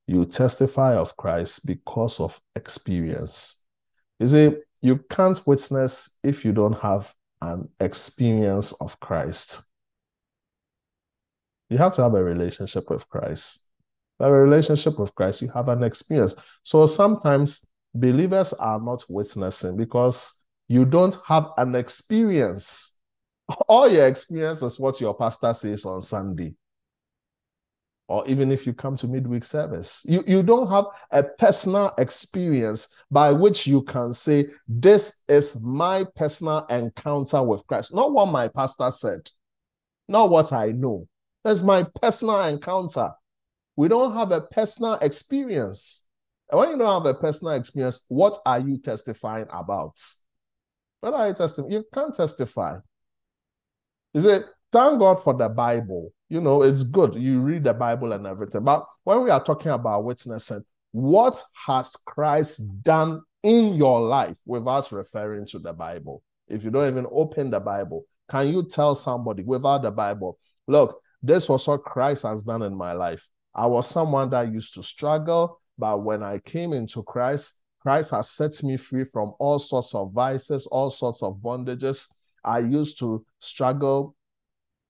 You 0.07 0.25
testify 0.25 0.95
of 0.95 1.15
Christ 1.15 1.65
because 1.65 2.19
of 2.19 2.39
experience. 2.55 3.63
You 4.19 4.27
see, 4.27 4.55
you 4.83 4.97
can't 5.09 5.41
witness 5.47 6.09
if 6.23 6.43
you 6.43 6.51
don't 6.51 6.77
have 6.79 7.15
an 7.41 7.69
experience 7.79 8.73
of 8.73 8.99
Christ. 8.99 9.63
You 11.69 11.77
have 11.77 11.93
to 11.93 12.03
have 12.03 12.13
a 12.15 12.23
relationship 12.23 12.89
with 12.89 13.07
Christ. 13.07 13.69
By 14.19 14.27
a 14.27 14.31
relationship 14.31 14.99
with 14.99 15.15
Christ, 15.15 15.41
you 15.41 15.47
have 15.51 15.69
an 15.69 15.83
experience. 15.83 16.35
So 16.63 16.85
sometimes 16.85 17.65
believers 17.95 18.51
are 18.51 18.79
not 18.79 19.05
witnessing 19.07 19.77
because 19.77 20.43
you 20.67 20.83
don't 20.83 21.17
have 21.25 21.51
an 21.57 21.75
experience. 21.75 22.97
All 23.69 23.89
your 23.89 24.05
experience 24.05 24.61
is 24.61 24.81
what 24.81 24.99
your 24.99 25.15
pastor 25.15 25.53
says 25.53 25.85
on 25.85 26.01
Sunday. 26.01 26.55
Or 28.09 28.27
even 28.27 28.51
if 28.51 28.67
you 28.67 28.73
come 28.73 28.97
to 28.97 29.07
midweek 29.07 29.43
service, 29.43 30.01
you, 30.03 30.23
you 30.27 30.43
don't 30.43 30.69
have 30.69 30.85
a 31.11 31.23
personal 31.23 31.93
experience 31.97 32.89
by 33.09 33.31
which 33.31 33.65
you 33.65 33.81
can 33.83 34.11
say, 34.13 34.47
This 34.67 35.21
is 35.29 35.59
my 35.61 36.05
personal 36.15 36.65
encounter 36.69 37.41
with 37.41 37.65
Christ. 37.65 37.93
Not 37.93 38.11
what 38.11 38.25
my 38.25 38.49
pastor 38.49 38.91
said, 38.91 39.29
not 40.07 40.29
what 40.29 40.51
I 40.51 40.71
know. 40.71 41.07
That's 41.43 41.63
my 41.63 41.85
personal 42.01 42.43
encounter. 42.43 43.11
We 43.75 43.87
don't 43.87 44.13
have 44.13 44.31
a 44.31 44.41
personal 44.41 44.95
experience. 44.95 46.07
And 46.49 46.59
when 46.59 46.71
you 46.71 46.77
don't 46.77 47.03
have 47.03 47.15
a 47.15 47.17
personal 47.17 47.53
experience, 47.53 48.01
what 48.07 48.37
are 48.45 48.59
you 48.59 48.77
testifying 48.77 49.47
about? 49.49 49.95
What 50.99 51.13
are 51.13 51.27
you 51.27 51.33
testifying? 51.33 51.71
You 51.71 51.85
can't 51.93 52.13
testify. 52.13 52.77
Is 54.13 54.25
it 54.25 54.45
thank 54.71 54.99
God 54.99 55.15
for 55.15 55.33
the 55.33 55.49
Bible? 55.49 56.11
You 56.33 56.41
know, 56.41 56.63
it's 56.63 56.81
good. 56.81 57.13
You 57.13 57.41
read 57.41 57.63
the 57.63 57.75
Bible 57.75 58.11
and 58.13 58.25
everything. 58.25 58.63
But 58.63 58.87
when 59.03 59.23
we 59.23 59.29
are 59.29 59.43
talking 59.43 59.71
about 59.71 60.03
witnessing, 60.03 60.63
what 60.91 61.39
has 61.67 61.95
Christ 62.07 62.63
done 62.81 63.21
in 63.43 63.75
your 63.75 64.01
life 64.01 64.39
without 64.47 64.91
referring 64.91 65.45
to 65.49 65.59
the 65.59 65.73
Bible? 65.73 66.23
If 66.47 66.63
you 66.63 66.71
don't 66.71 66.89
even 66.89 67.05
open 67.11 67.51
the 67.51 67.59
Bible, 67.59 68.05
can 68.31 68.47
you 68.47 68.67
tell 68.67 68.95
somebody 68.95 69.43
without 69.43 69.83
the 69.83 69.91
Bible, 69.91 70.39
look, 70.67 70.99
this 71.21 71.47
was 71.47 71.67
what 71.67 71.83
Christ 71.83 72.23
has 72.23 72.41
done 72.41 72.63
in 72.63 72.75
my 72.75 72.93
life. 72.93 73.29
I 73.53 73.67
was 73.67 73.87
someone 73.87 74.31
that 74.31 74.51
used 74.51 74.73
to 74.73 74.81
struggle, 74.81 75.61
but 75.77 76.03
when 76.03 76.23
I 76.23 76.39
came 76.39 76.73
into 76.73 77.03
Christ, 77.03 77.59
Christ 77.79 78.09
has 78.09 78.31
set 78.31 78.63
me 78.63 78.77
free 78.77 79.03
from 79.03 79.33
all 79.37 79.59
sorts 79.59 79.93
of 79.93 80.11
vices, 80.13 80.65
all 80.65 80.89
sorts 80.89 81.21
of 81.21 81.37
bondages. 81.43 82.07
I 82.43 82.57
used 82.57 82.97
to 83.01 83.23
struggle 83.37 84.15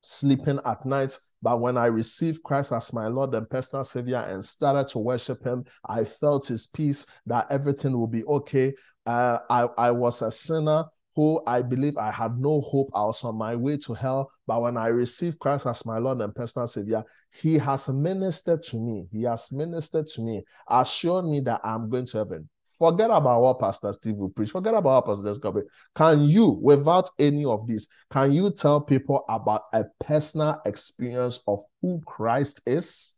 sleeping 0.04 0.60
at 0.66 0.86
night, 0.86 1.18
but 1.44 1.60
when 1.60 1.78
I 1.78 1.88
received 1.88 2.42
Christ 2.42 2.72
as 2.72 2.94
my 2.94 3.08
Lord 3.08 3.36
and 3.36 3.50
personal 3.50 3.84
Savior 3.84 4.18
and 4.18 4.44
started 4.44 4.88
to 4.90 5.00
worship 5.00 5.44
Him, 5.44 5.66
I 5.86 6.06
felt 6.06 6.48
His 6.48 6.68
peace 6.68 7.06
that 7.26 7.48
everything 7.52 7.92
will 8.00 8.08
be 8.08 8.24
okay. 8.24 8.74
Uh, 9.06 9.40
I, 9.50 9.68
I 9.78 9.92
was 9.92 10.22
a 10.22 10.32
sinner 10.32 10.86
who 11.18 11.44
I 11.46 11.62
believe 11.62 11.98
I 11.98 12.12
had 12.12 12.40
no 12.40 12.62
hope. 12.62 12.90
I 12.96 13.04
was 13.04 13.24
on 13.26 13.36
my 13.36 13.58
way 13.58 13.76
to 13.80 13.94
hell. 13.94 14.32
But 14.48 14.62
when 14.62 14.78
I 14.78 14.88
received 14.88 15.38
Christ 15.40 15.68
as 15.68 15.86
my 15.86 15.98
Lord 15.98 16.22
and 16.22 16.34
personal 16.34 16.66
Savior, 16.66 17.04
He 17.32 17.58
has 17.58 17.90
ministered 17.90 18.64
to 18.64 18.78
me. 18.78 19.08
He 19.12 19.24
has 19.24 19.52
ministered 19.52 20.08
to 20.08 20.22
me, 20.22 20.44
assured 20.70 21.26
me 21.26 21.42
that 21.42 21.60
I'm 21.66 21.90
going 21.90 22.06
to 22.08 22.20
heaven. 22.20 22.50
Forget 22.84 23.12
about 23.12 23.42
what 23.42 23.60
Pastor 23.62 23.94
Steve 23.94 24.18
will 24.18 24.28
preach. 24.28 24.52
Forget 24.52 24.74
about 24.74 25.08
what 25.08 25.16
Pastor 25.16 25.30
Descobe. 25.30 25.64
Can 25.96 26.24
you, 26.24 26.60
without 26.62 27.10
any 27.18 27.46
of 27.46 27.66
this, 27.66 27.88
can 28.12 28.34
you 28.34 28.52
tell 28.52 28.82
people 28.82 29.24
about 29.30 29.62
a 29.72 29.86
personal 30.04 30.62
experience 30.66 31.40
of 31.48 31.62
who 31.82 32.02
Christ 32.06 32.60
is? 32.66 33.14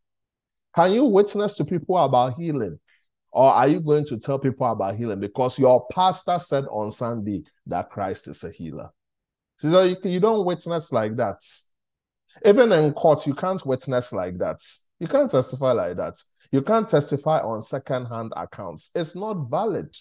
Can 0.75 0.91
you 0.91 1.05
witness 1.05 1.55
to 1.55 1.65
people 1.65 1.97
about 1.97 2.35
healing? 2.35 2.77
Or 3.31 3.51
are 3.51 3.67
you 3.67 3.79
going 3.79 4.05
to 4.05 4.19
tell 4.19 4.37
people 4.37 4.67
about 4.67 4.97
healing 4.97 5.19
because 5.19 5.57
your 5.57 5.87
pastor 5.91 6.37
said 6.37 6.65
on 6.69 6.91
Sunday 6.91 7.41
that 7.65 7.89
Christ 7.89 8.27
is 8.27 8.43
a 8.43 8.51
healer? 8.51 8.91
So 9.57 9.81
you, 9.81 9.97
you 10.03 10.19
don't 10.19 10.45
witness 10.45 10.91
like 10.91 11.15
that. 11.15 11.39
Even 12.45 12.71
in 12.71 12.93
court, 12.93 13.25
you 13.25 13.33
can't 13.33 13.65
witness 13.65 14.13
like 14.13 14.37
that. 14.37 14.59
You 14.99 15.07
can't 15.07 15.31
testify 15.31 15.71
like 15.71 15.97
that. 15.97 16.21
You 16.51 16.61
can't 16.61 16.89
testify 16.89 17.39
on 17.39 17.61
second-hand 17.61 18.33
accounts. 18.35 18.91
It's 18.95 19.15
not 19.15 19.49
valid. 19.49 19.95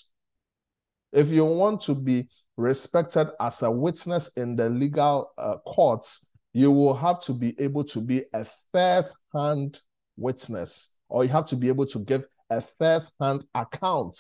If 1.13 1.29
you 1.29 1.45
want 1.45 1.81
to 1.83 1.95
be 1.95 2.29
respected 2.57 3.29
as 3.41 3.63
a 3.63 3.71
witness 3.71 4.29
in 4.37 4.57
the 4.57 4.69
legal 4.69 5.33
uh, 5.39 5.57
courts, 5.67 6.29
you 6.53 6.71
will 6.71 6.95
have 6.95 7.21
to 7.21 7.33
be 7.33 7.55
able 7.59 7.85
to 7.85 8.01
be 8.01 8.23
a 8.33 8.47
first-hand 8.73 9.81
witness, 10.17 10.97
or 11.09 11.25
you 11.25 11.31
have 11.31 11.47
to 11.47 11.57
be 11.57 11.69
able 11.69 11.87
to 11.87 11.99
give 11.99 12.25
a 12.51 12.61
first-hand 12.61 13.45
account 13.55 14.17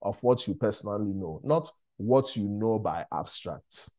of 0.00 0.22
what 0.22 0.46
you 0.46 0.54
personally 0.54 1.12
know, 1.12 1.40
not 1.44 1.70
what 1.96 2.36
you 2.36 2.48
know 2.48 2.78
by 2.78 3.04
abstract. 3.12 3.90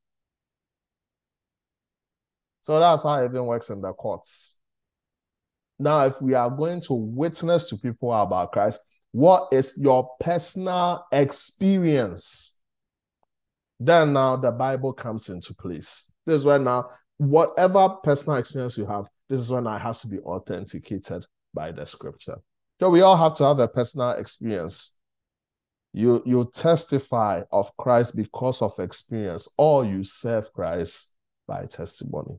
So 2.61 2.79
that's 2.79 3.03
how 3.03 3.21
it 3.21 3.25
even 3.25 3.45
works 3.45 3.69
in 3.69 3.81
the 3.81 3.93
courts. 3.93 4.59
Now, 5.77 6.05
if 6.05 6.21
we 6.21 6.33
are 6.33 6.49
going 6.49 6.81
to 6.81 6.93
witness 6.93 7.69
to 7.69 7.77
people 7.77 8.13
about 8.13 8.51
Christ, 8.51 8.79
what 9.11 9.49
is 9.51 9.73
your 9.77 10.09
personal 10.19 11.05
experience? 11.11 12.59
Then 13.79 14.13
now 14.13 14.37
the 14.37 14.51
Bible 14.51 14.93
comes 14.93 15.29
into 15.29 15.53
place. 15.53 16.11
This 16.25 16.37
is 16.37 16.45
when 16.45 16.63
now, 16.63 16.89
whatever 17.17 17.89
personal 18.03 18.37
experience 18.37 18.77
you 18.77 18.85
have, 18.85 19.05
this 19.29 19.39
is 19.39 19.51
when 19.51 19.67
it 19.67 19.79
has 19.79 20.01
to 20.01 20.07
be 20.07 20.19
authenticated 20.19 21.25
by 21.53 21.71
the 21.71 21.85
scripture. 21.85 22.37
So 22.79 22.89
we 22.89 23.01
all 23.01 23.17
have 23.17 23.35
to 23.35 23.45
have 23.45 23.59
a 23.59 23.67
personal 23.67 24.11
experience. 24.11 24.97
You, 25.93 26.21
you 26.25 26.49
testify 26.53 27.43
of 27.51 27.75
Christ 27.77 28.15
because 28.15 28.61
of 28.61 28.77
experience, 28.79 29.47
or 29.57 29.85
you 29.85 30.03
serve 30.03 30.51
Christ 30.51 31.15
by 31.47 31.65
testimony. 31.65 32.37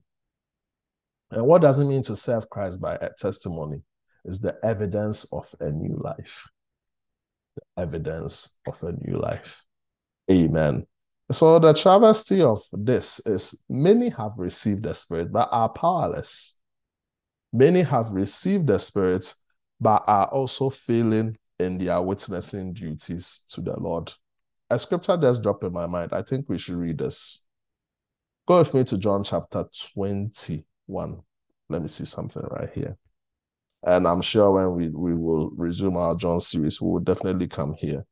And 1.30 1.46
what 1.46 1.62
does 1.62 1.78
it 1.78 1.84
mean 1.84 2.02
to 2.04 2.16
serve 2.16 2.48
Christ 2.48 2.80
by 2.80 2.98
testimony? 3.18 3.82
Is 4.24 4.40
the 4.40 4.56
evidence 4.64 5.24
of 5.32 5.52
a 5.60 5.70
new 5.70 5.96
life. 6.02 6.48
The 7.54 7.82
evidence 7.82 8.56
of 8.66 8.82
a 8.82 8.92
new 8.92 9.18
life. 9.18 9.64
Amen. 10.30 10.86
So 11.30 11.58
the 11.58 11.72
travesty 11.72 12.42
of 12.42 12.60
this 12.72 13.20
is 13.26 13.62
many 13.68 14.08
have 14.10 14.32
received 14.36 14.84
the 14.84 14.94
Spirit 14.94 15.32
but 15.32 15.48
are 15.52 15.68
powerless. 15.68 16.58
Many 17.52 17.82
have 17.82 18.10
received 18.12 18.66
the 18.66 18.78
Spirit 18.78 19.32
but 19.80 20.04
are 20.06 20.26
also 20.26 20.70
failing 20.70 21.36
in 21.58 21.78
their 21.78 22.00
witnessing 22.02 22.72
duties 22.72 23.42
to 23.50 23.60
the 23.60 23.78
Lord. 23.78 24.12
A 24.70 24.78
scripture 24.78 25.16
just 25.16 25.42
dropped 25.42 25.64
in 25.64 25.72
my 25.72 25.86
mind. 25.86 26.12
I 26.12 26.22
think 26.22 26.48
we 26.48 26.58
should 26.58 26.76
read 26.76 26.98
this. 26.98 27.46
Go 28.46 28.58
with 28.58 28.74
me 28.74 28.84
to 28.84 28.98
John 28.98 29.24
chapter 29.24 29.64
21. 30.86 31.22
Let 31.68 31.82
me 31.82 31.88
see 31.88 32.04
something 32.04 32.42
right 32.50 32.70
here. 32.72 32.96
And 33.84 34.06
I'm 34.06 34.22
sure 34.22 34.50
when 34.52 34.74
we, 34.74 34.88
we 34.88 35.14
will 35.14 35.50
resume 35.50 35.96
our 35.96 36.16
John 36.16 36.40
series, 36.40 36.80
we 36.80 36.88
will 36.90 37.00
definitely 37.00 37.48
come 37.48 37.74
here. 37.74 38.04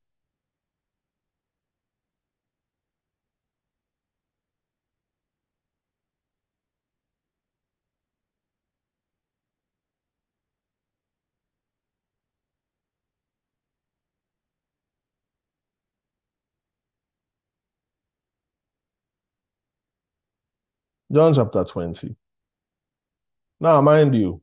John 21.12 21.35
chapter 21.35 21.64
20. 21.64 22.16
Now, 23.64 23.80
mind 23.80 24.14
you, 24.14 24.42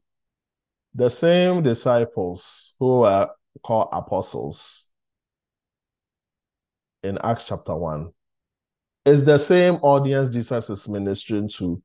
the 0.95 1.07
same 1.07 1.61
disciples 1.61 2.73
who 2.79 3.01
were 3.01 3.29
called 3.61 3.89
apostles 3.91 4.89
in 7.03 7.19
Acts 7.23 7.47
chapter 7.47 7.75
1 7.75 8.11
is 9.05 9.23
the 9.23 9.37
same 9.37 9.75
audience 9.83 10.31
Jesus 10.31 10.71
is 10.71 10.89
ministering 10.89 11.47
to 11.49 11.79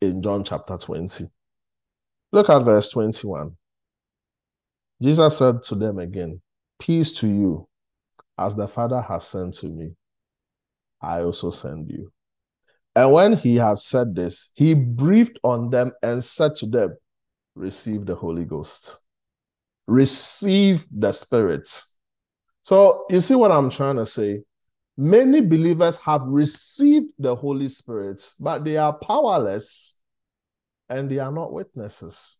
in 0.00 0.22
John 0.22 0.44
chapter 0.44 0.78
20. 0.78 1.26
Look 2.32 2.48
at 2.48 2.60
verse 2.60 2.88
21. 2.88 3.54
Jesus 5.02 5.36
said 5.36 5.62
to 5.64 5.74
them 5.74 5.98
again, 5.98 6.40
Peace 6.78 7.12
to 7.18 7.28
you, 7.28 7.68
as 8.38 8.56
the 8.56 8.66
Father 8.66 9.02
has 9.02 9.26
sent 9.26 9.52
to 9.56 9.66
me, 9.66 9.94
I 11.02 11.20
also 11.20 11.50
send 11.50 11.90
you. 11.90 12.10
And 12.94 13.12
when 13.12 13.32
he 13.34 13.56
had 13.56 13.78
said 13.78 14.14
this, 14.14 14.50
he 14.54 14.74
breathed 14.74 15.38
on 15.42 15.70
them 15.70 15.92
and 16.02 16.22
said 16.22 16.54
to 16.56 16.66
them, 16.66 16.96
Receive 17.54 18.06
the 18.06 18.14
Holy 18.14 18.44
Ghost, 18.44 18.98
receive 19.86 20.86
the 20.90 21.12
Spirit. 21.12 21.68
So, 22.62 23.04
you 23.10 23.20
see 23.20 23.34
what 23.34 23.50
I'm 23.50 23.70
trying 23.70 23.96
to 23.96 24.06
say? 24.06 24.42
Many 24.96 25.40
believers 25.40 25.96
have 25.98 26.22
received 26.22 27.08
the 27.18 27.34
Holy 27.34 27.68
Spirit, 27.68 28.26
but 28.38 28.64
they 28.64 28.76
are 28.76 28.92
powerless 28.92 29.98
and 30.88 31.10
they 31.10 31.18
are 31.18 31.32
not 31.32 31.52
witnesses. 31.52 32.38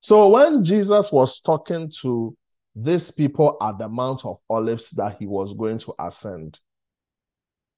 So 0.00 0.28
when 0.28 0.64
Jesus 0.64 1.12
was 1.12 1.40
talking 1.40 1.90
to 2.02 2.36
these 2.74 3.10
people 3.10 3.56
at 3.60 3.78
the 3.78 3.88
Mount 3.88 4.24
of 4.24 4.38
Olives 4.48 4.90
that 4.92 5.16
he 5.18 5.26
was 5.26 5.52
going 5.54 5.78
to 5.78 5.94
ascend, 5.98 6.60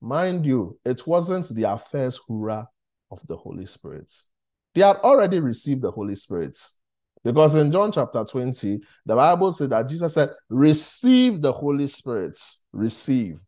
mind 0.00 0.46
you, 0.46 0.78
it 0.84 1.06
wasn't 1.06 1.48
their 1.54 1.78
first 1.78 2.20
hurrah 2.28 2.66
of 3.10 3.20
the 3.26 3.36
Holy 3.36 3.66
Spirit. 3.66 4.12
They 4.74 4.82
had 4.82 4.96
already 4.98 5.40
received 5.40 5.82
the 5.82 5.90
Holy 5.90 6.16
Spirit. 6.16 6.58
Because 7.24 7.54
in 7.56 7.72
John 7.72 7.90
chapter 7.90 8.24
20, 8.24 8.80
the 9.04 9.14
Bible 9.14 9.52
said 9.52 9.70
that 9.70 9.88
Jesus 9.88 10.14
said, 10.14 10.30
Receive 10.48 11.42
the 11.42 11.52
Holy 11.52 11.88
Spirit. 11.88 12.40
Receive. 12.72 13.40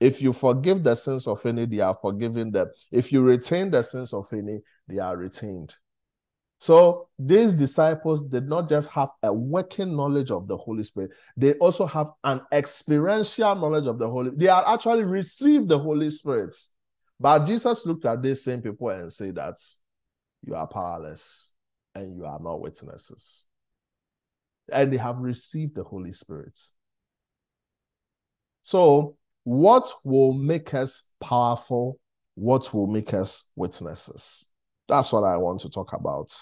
If 0.00 0.22
you 0.22 0.32
forgive 0.32 0.82
the 0.82 0.94
sins 0.94 1.26
of 1.26 1.44
any, 1.44 1.66
they 1.66 1.80
are 1.80 1.96
forgiven 2.00 2.52
them. 2.52 2.68
If 2.92 3.12
you 3.12 3.22
retain 3.22 3.70
the 3.70 3.82
sins 3.82 4.14
of 4.14 4.26
any, 4.32 4.60
they 4.86 4.98
are 4.98 5.16
retained. 5.16 5.74
So 6.58 7.08
these 7.18 7.52
disciples 7.52 8.24
did 8.24 8.48
not 8.48 8.68
just 8.68 8.90
have 8.90 9.10
a 9.22 9.32
working 9.32 9.94
knowledge 9.94 10.30
of 10.32 10.48
the 10.48 10.56
Holy 10.56 10.82
Spirit, 10.82 11.12
they 11.36 11.54
also 11.54 11.86
have 11.86 12.08
an 12.24 12.40
experiential 12.52 13.54
knowledge 13.54 13.86
of 13.86 13.98
the 13.98 14.08
Holy. 14.08 14.30
They 14.34 14.46
had 14.46 14.64
actually 14.66 15.04
received 15.04 15.68
the 15.68 15.78
Holy 15.78 16.10
Spirit. 16.10 16.56
But 17.20 17.44
Jesus 17.44 17.86
looked 17.86 18.04
at 18.04 18.22
these 18.22 18.42
same 18.42 18.60
people 18.60 18.90
and 18.90 19.12
said 19.12 19.36
that 19.36 19.56
you 20.44 20.54
are 20.54 20.66
powerless 20.66 21.52
and 21.94 22.16
you 22.16 22.24
are 22.26 22.38
not 22.40 22.60
witnesses. 22.60 23.46
And 24.70 24.92
they 24.92 24.98
have 24.98 25.18
received 25.18 25.74
the 25.76 25.84
Holy 25.84 26.12
Spirit. 26.12 26.58
So 28.62 29.16
what 29.44 29.90
will 30.04 30.32
make 30.32 30.74
us 30.74 31.04
powerful? 31.20 31.98
What 32.34 32.74
will 32.74 32.86
make 32.86 33.14
us 33.14 33.44
witnesses? 33.56 34.47
That's 34.88 35.12
what 35.12 35.24
I 35.24 35.36
want 35.36 35.60
to 35.60 35.70
talk 35.70 35.92
about. 35.92 36.32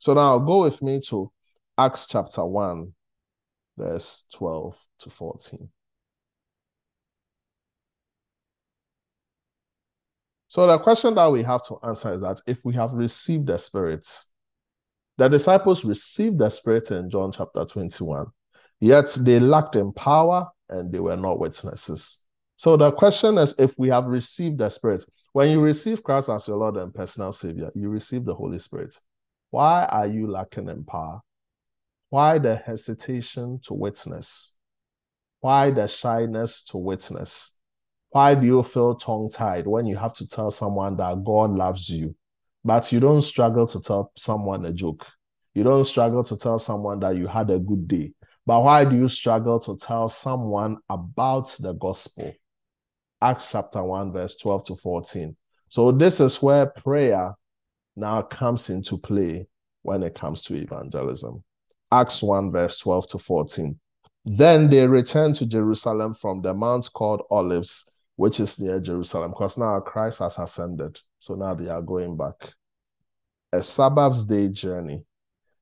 So 0.00 0.14
now 0.14 0.38
go 0.38 0.62
with 0.62 0.82
me 0.82 1.00
to 1.08 1.30
Acts 1.78 2.06
chapter 2.06 2.44
1, 2.44 2.92
verse 3.76 4.24
12 4.32 4.86
to 5.00 5.10
14. 5.10 5.68
So 10.48 10.66
the 10.66 10.78
question 10.78 11.14
that 11.14 11.30
we 11.30 11.42
have 11.42 11.62
to 11.64 11.76
answer 11.82 12.14
is 12.14 12.20
that 12.22 12.40
if 12.46 12.64
we 12.64 12.72
have 12.74 12.92
received 12.92 13.46
the 13.46 13.58
Spirit, 13.58 14.08
the 15.18 15.28
disciples 15.28 15.84
received 15.84 16.38
the 16.38 16.48
Spirit 16.48 16.90
in 16.90 17.10
John 17.10 17.32
chapter 17.32 17.64
21, 17.64 18.26
yet 18.80 19.16
they 19.20 19.40
lacked 19.40 19.76
in 19.76 19.92
power 19.92 20.46
and 20.68 20.92
they 20.92 21.00
were 21.00 21.16
not 21.16 21.38
witnesses. 21.38 22.26
So 22.56 22.76
the 22.76 22.90
question 22.92 23.38
is 23.38 23.58
if 23.58 23.78
we 23.78 23.88
have 23.88 24.06
received 24.06 24.58
the 24.58 24.68
Spirit, 24.68 25.04
when 25.36 25.50
you 25.50 25.60
receive 25.60 26.02
Christ 26.02 26.30
as 26.30 26.48
your 26.48 26.56
Lord 26.56 26.78
and 26.78 26.94
personal 26.94 27.30
Savior, 27.30 27.70
you 27.74 27.90
receive 27.90 28.24
the 28.24 28.32
Holy 28.32 28.58
Spirit. 28.58 28.98
Why 29.50 29.84
are 29.84 30.06
you 30.06 30.30
lacking 30.30 30.70
in 30.70 30.82
power? 30.82 31.20
Why 32.08 32.38
the 32.38 32.56
hesitation 32.56 33.60
to 33.64 33.74
witness? 33.74 34.54
Why 35.40 35.72
the 35.72 35.88
shyness 35.88 36.62
to 36.68 36.78
witness? 36.78 37.54
Why 38.08 38.34
do 38.34 38.46
you 38.46 38.62
feel 38.62 38.94
tongue 38.94 39.28
tied 39.28 39.66
when 39.66 39.84
you 39.84 39.94
have 39.96 40.14
to 40.14 40.26
tell 40.26 40.50
someone 40.50 40.96
that 40.96 41.22
God 41.22 41.50
loves 41.50 41.90
you, 41.90 42.16
but 42.64 42.90
you 42.90 42.98
don't 42.98 43.20
struggle 43.20 43.66
to 43.66 43.78
tell 43.82 44.12
someone 44.16 44.64
a 44.64 44.72
joke? 44.72 45.06
You 45.52 45.64
don't 45.64 45.84
struggle 45.84 46.24
to 46.24 46.36
tell 46.38 46.58
someone 46.58 47.00
that 47.00 47.16
you 47.16 47.26
had 47.26 47.50
a 47.50 47.58
good 47.58 47.86
day. 47.86 48.14
But 48.46 48.64
why 48.64 48.86
do 48.86 48.96
you 48.96 49.08
struggle 49.08 49.60
to 49.60 49.76
tell 49.76 50.08
someone 50.08 50.78
about 50.88 51.54
the 51.60 51.74
gospel? 51.74 52.32
Acts 53.22 53.50
chapter 53.52 53.82
1, 53.82 54.12
verse 54.12 54.36
12 54.36 54.66
to 54.66 54.76
14. 54.76 55.36
So, 55.68 55.90
this 55.90 56.20
is 56.20 56.42
where 56.42 56.66
prayer 56.66 57.34
now 57.96 58.22
comes 58.22 58.70
into 58.70 58.98
play 58.98 59.48
when 59.82 60.02
it 60.02 60.14
comes 60.14 60.42
to 60.42 60.54
evangelism. 60.54 61.42
Acts 61.90 62.22
1, 62.22 62.52
verse 62.52 62.78
12 62.78 63.08
to 63.08 63.18
14. 63.18 63.78
Then 64.24 64.68
they 64.68 64.86
returned 64.86 65.36
to 65.36 65.46
Jerusalem 65.46 66.12
from 66.12 66.42
the 66.42 66.52
mount 66.52 66.90
called 66.92 67.22
Olives, 67.30 67.88
which 68.16 68.40
is 68.40 68.58
near 68.60 68.80
Jerusalem, 68.80 69.30
because 69.30 69.56
now 69.56 69.78
Christ 69.80 70.18
has 70.18 70.38
ascended. 70.38 70.98
So 71.20 71.34
now 71.36 71.54
they 71.54 71.68
are 71.68 71.82
going 71.82 72.16
back. 72.16 72.52
A 73.52 73.62
Sabbath's 73.62 74.24
day 74.24 74.48
journey. 74.48 75.04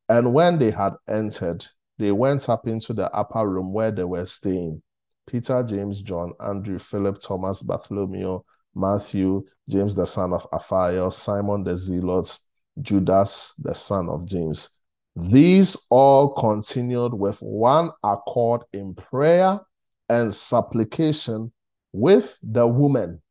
And 0.09 0.33
when 0.33 0.59
they 0.59 0.71
had 0.71 0.95
entered, 1.09 1.67
they 1.99 2.11
went 2.11 2.49
up 2.49 2.67
into 2.67 2.93
the 2.95 3.11
upper 3.13 3.49
room 3.49 3.73
where 3.73 3.91
they 3.91 4.05
were 4.05 4.27
staying. 4.27 4.83
Peter, 5.27 5.63
James, 5.63 6.03
John, 6.03 6.33
Andrew, 6.41 6.79
Philip, 6.79 7.21
Thomas, 7.21 7.63
Bartholomew, 7.63 8.41
Matthew, 8.75 9.45
James, 9.69 9.95
the 9.95 10.07
son 10.07 10.33
of 10.33 10.47
Alphaeus, 10.53 11.17
Simon 11.17 11.63
the 11.65 11.77
Zealot, 11.77 12.39
Judas, 12.81 13.55
the 13.59 13.75
son 13.75 14.09
of 14.09 14.27
James. 14.27 14.81
These 15.17 15.77
all 15.91 16.35
continued 16.35 17.15
with 17.15 17.39
one 17.39 17.91
accord 18.03 18.63
in 18.73 18.95
prayer 18.95 19.61
and 20.09 20.35
supplication 20.35 21.53
with 21.93 22.37
the 22.43 22.67
woman. 22.67 23.23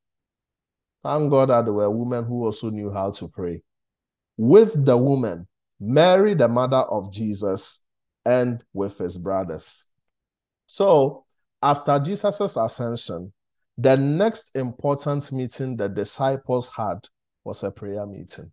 Thank 1.04 1.30
God 1.30 1.50
that 1.50 1.66
there 1.66 1.74
were 1.74 1.92
women 1.92 2.24
who 2.24 2.46
also 2.46 2.70
knew 2.70 2.90
how 2.92 3.12
to 3.12 3.28
pray. 3.28 3.62
With 4.38 4.86
the 4.86 4.98
woman, 4.98 5.48
Mary, 5.80 6.34
the 6.34 6.48
mother 6.48 6.78
of 6.78 7.12
Jesus, 7.12 7.84
and 8.26 8.64
with 8.74 8.98
his 8.98 9.18
brothers. 9.18 9.86
So, 10.66 11.23
after 11.63 11.97
Jesus' 11.97 12.58
ascension, 12.58 13.32
the 13.78 13.95
next 13.95 14.56
important 14.56 15.32
meeting 15.32 15.76
the 15.76 15.89
disciples 15.89 16.69
had 16.69 16.99
was 17.43 17.63
a 17.63 17.71
prayer 17.71 18.06
meeting. 18.06 18.52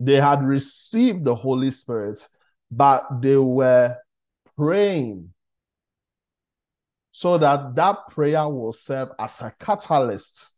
They 0.00 0.16
had 0.16 0.44
received 0.44 1.24
the 1.24 1.34
Holy 1.34 1.70
Spirit, 1.70 2.26
but 2.70 3.06
they 3.22 3.36
were 3.36 3.96
praying 4.56 5.32
so 7.12 7.38
that 7.38 7.74
that 7.76 8.08
prayer 8.08 8.48
will 8.48 8.72
serve 8.72 9.10
as 9.18 9.40
a 9.42 9.54
catalyst 9.60 10.56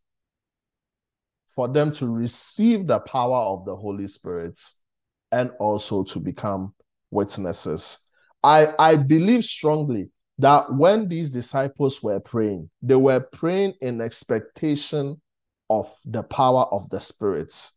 for 1.49 1.67
them 1.67 1.91
to 1.91 2.07
receive 2.07 2.87
the 2.87 2.99
power 2.99 3.37
of 3.37 3.65
the 3.65 3.75
Holy 3.75 4.07
Spirit 4.07 4.59
and 5.31 5.51
also 5.59 6.03
to 6.03 6.19
become 6.19 6.73
witnesses. 7.15 7.97
I, 8.43 8.73
I 8.77 8.95
believe 8.95 9.43
strongly 9.43 10.11
that 10.37 10.71
when 10.73 11.07
these 11.07 11.31
disciples 11.31 12.03
were 12.03 12.19
praying, 12.19 12.69
they 12.81 12.95
were 12.95 13.21
praying 13.31 13.73
in 13.81 14.01
expectation 14.01 15.19
of 15.69 15.91
the 16.05 16.21
power 16.23 16.65
of 16.71 16.89
the 16.89 16.99
spirits. 16.99 17.71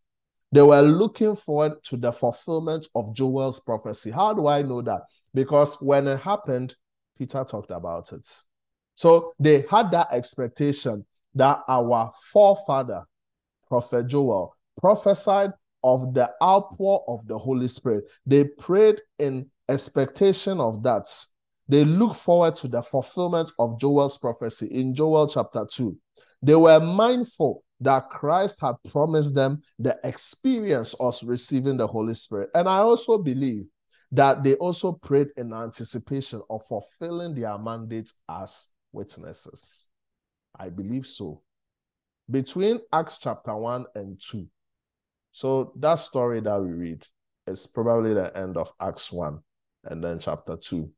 They 0.53 0.63
were 0.63 0.83
looking 0.83 1.37
forward 1.37 1.83
to 1.85 1.97
the 1.97 2.13
fulfillment 2.13 2.89
of 2.95 3.15
Joel's 3.15 3.61
prophecy. 3.61 4.11
How 4.11 4.35
do 4.35 4.47
I 4.47 4.63
know 4.63 4.83
that? 4.83 5.03
Because 5.35 5.81
when 5.81 6.09
it 6.09 6.21
happened, 6.21 6.75
Peter 7.17 7.45
talked 7.45 7.71
about 7.71 8.13
it. 8.13 8.29
So 8.95 9.33
they 9.39 9.65
had 9.71 9.91
that 9.93 10.09
expectation 10.11 11.07
that 11.35 11.61
our 11.69 12.13
forefather, 12.33 13.05
Prophet 13.69 14.07
Joel, 14.07 14.55
prophesied 14.81 15.53
of 15.85 16.15
the 16.15 16.31
outpour 16.43 17.05
of 17.09 17.27
the 17.27 17.39
Holy 17.39 17.69
Spirit. 17.69 18.05
They 18.27 18.45
prayed 18.45 19.01
in 19.19 19.51
expectation 19.69 20.61
of 20.61 20.83
that. 20.83 21.07
They 21.69 21.85
look 21.85 22.15
forward 22.15 22.57
to 22.57 22.69
the 22.69 22.83
fulfillment 22.83 23.53
of 23.59 23.79
Joel's 23.81 24.17
prophecy 24.19 24.67
in 24.67 24.95
Joel 24.95 25.29
chapter 25.29 25.67
2. 25.71 25.97
They 26.43 26.55
were 26.55 26.81
mindful 26.81 27.63
that 27.81 28.09
Christ 28.11 28.61
had 28.61 28.75
promised 28.91 29.35
them 29.35 29.63
the 29.79 29.99
experience 30.05 30.95
of 30.95 31.19
receiving 31.25 31.77
the 31.77 31.87
Holy 31.87 32.15
Spirit. 32.15 32.51
And 32.55 32.69
I 32.69 32.79
also 32.79 33.19
believe 33.19 33.67
that 34.13 34.43
they 34.43 34.55
also 34.55 34.93
prayed 34.93 35.29
in 35.37 35.53
anticipation 35.53 36.41
of 36.49 36.65
fulfilling 36.65 37.35
their 37.35 37.59
mandate 37.59 38.13
as 38.29 38.69
witnesses. 38.93 39.91
I 40.59 40.71
believe 40.71 41.07
so. 41.07 41.43
between 42.31 42.81
Acts 42.93 43.19
chapter 43.19 43.55
1 43.57 43.87
and 43.95 44.21
2. 44.21 44.47
So 45.39 45.73
that 45.77 46.01
story 46.01 46.41
that 46.41 46.61
we 46.61 46.73
read 46.73 47.07
is 47.47 47.65
probably 47.65 48.13
the 48.13 48.37
end 48.37 48.57
of 48.57 48.73
Acts 48.81 49.13
1 49.13 49.39
and 49.85 50.03
then 50.03 50.19
chapter 50.19 50.57
2. 50.57 50.91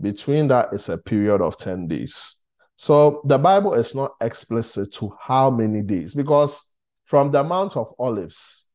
Between 0.00 0.48
that 0.48 0.72
is 0.72 0.88
a 0.88 0.96
period 0.96 1.42
of 1.42 1.58
10 1.58 1.86
days. 1.86 2.44
So 2.76 3.20
the 3.26 3.36
Bible 3.36 3.74
is 3.74 3.94
not 3.94 4.12
explicit 4.22 4.90
to 4.94 5.14
how 5.20 5.50
many 5.50 5.82
days 5.82 6.14
because 6.14 6.72
from 7.04 7.30
the 7.30 7.44
Mount 7.44 7.76
of 7.76 7.92
Olives 7.98 8.70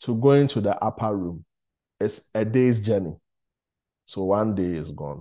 to 0.00 0.16
going 0.16 0.48
to 0.48 0.60
the 0.60 0.76
upper 0.82 1.16
room 1.16 1.44
is 2.00 2.28
a 2.34 2.44
day's 2.44 2.80
journey. 2.80 3.14
So 4.06 4.24
one 4.24 4.56
day 4.56 4.74
is 4.74 4.90
gone. 4.90 5.20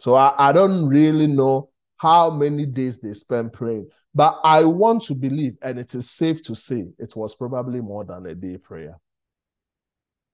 So 0.00 0.16
I, 0.16 0.34
I 0.48 0.52
don't 0.52 0.88
really 0.88 1.28
know 1.28 1.70
how 2.02 2.28
many 2.28 2.66
days 2.66 2.98
they 2.98 3.14
spent 3.14 3.52
praying. 3.52 3.88
But 4.12 4.40
I 4.42 4.64
want 4.64 5.02
to 5.04 5.14
believe, 5.14 5.56
and 5.62 5.78
it 5.78 5.94
is 5.94 6.10
safe 6.10 6.42
to 6.42 6.56
say, 6.56 6.88
it 6.98 7.14
was 7.14 7.36
probably 7.36 7.80
more 7.80 8.04
than 8.04 8.26
a 8.26 8.34
day 8.34 8.58
prayer. 8.58 8.98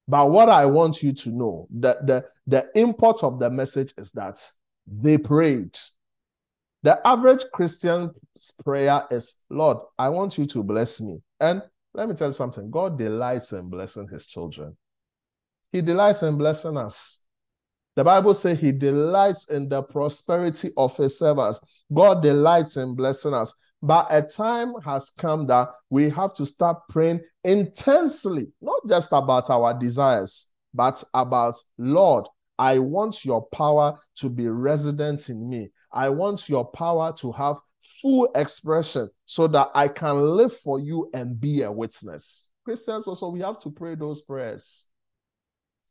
But 0.09 0.31
what 0.31 0.49
I 0.49 0.65
want 0.65 1.03
you 1.03 1.13
to 1.13 1.29
know, 1.29 1.69
that 1.73 2.07
the, 2.07 2.25
the 2.47 2.71
import 2.75 3.23
of 3.23 3.39
the 3.39 3.51
message 3.51 3.93
is 3.99 4.13
that 4.13 4.43
they 4.87 5.19
prayed. 5.19 5.79
The 6.85 7.07
average 7.07 7.45
Christian's 7.53 8.13
prayer 8.65 9.03
is, 9.11 9.35
Lord, 9.51 9.77
I 9.99 10.09
want 10.09 10.39
you 10.39 10.47
to 10.47 10.63
bless 10.63 11.03
me. 11.03 11.21
And 11.39 11.63
let 11.93 12.09
me 12.09 12.15
tell 12.15 12.29
you 12.29 12.33
something 12.33 12.71
God 12.71 12.97
delights 12.99 13.53
in 13.53 13.69
blessing 13.69 14.09
his 14.09 14.25
children, 14.25 14.75
He 15.71 15.83
delights 15.83 16.23
in 16.23 16.39
blessing 16.39 16.79
us. 16.79 17.27
The 17.99 18.05
Bible 18.05 18.33
says 18.33 18.61
he 18.61 18.71
delights 18.71 19.51
in 19.51 19.69
the 19.69 19.83
prosperity 19.83 20.71
of 20.77 20.97
his 20.97 21.19
servants. 21.19 21.61
God 21.93 22.23
delights 22.23 22.77
in 22.77 22.95
blessing 22.95 23.35
us. 23.35 23.53
But 23.83 24.07
a 24.11 24.23
time 24.23 24.73
has 24.85 25.11
come 25.11 25.49
that 25.49 25.71
we 25.91 26.09
have 26.11 26.33
to 26.35 26.47
start 26.47 26.87
praying 26.89 27.23
intensely, 27.43 28.53
not 28.61 28.79
just 28.89 29.11
about 29.11 29.51
our 29.51 29.77
desires, 29.77 30.47
but 30.73 31.03
about, 31.13 31.57
Lord, 31.77 32.27
I 32.57 32.79
want 32.79 33.25
your 33.25 33.49
power 33.49 33.99
to 34.19 34.31
be 34.31 34.47
resident 34.47 35.29
in 35.29 35.51
me. 35.51 35.73
I 35.93 36.09
want 36.09 36.49
your 36.49 36.67
power 36.67 37.13
to 37.15 37.33
have 37.33 37.57
full 38.01 38.31
expression 38.37 39.11
so 39.25 39.49
that 39.49 39.71
I 39.75 39.89
can 39.89 40.37
live 40.37 40.57
for 40.57 40.79
you 40.79 41.11
and 41.15 41.41
be 41.41 41.63
a 41.63 41.73
witness. 41.73 42.53
Christians 42.65 43.09
also, 43.09 43.31
we 43.31 43.41
have 43.41 43.59
to 43.59 43.73
pray 43.73 43.97
those 43.97 44.21
prayers, 44.21 44.87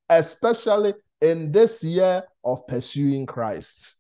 especially 0.10 0.94
in 1.22 1.52
this 1.52 1.84
year 1.84 2.24
of 2.44 2.66
pursuing 2.68 3.26
Christ. 3.26 3.96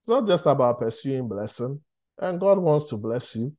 It's 0.00 0.08
not 0.08 0.26
just 0.26 0.46
about 0.46 0.80
pursuing 0.80 1.28
blessing, 1.28 1.80
and 2.18 2.38
God 2.38 2.58
wants 2.58 2.86
to 2.86 2.96
bless 2.96 3.34
you. 3.34 3.56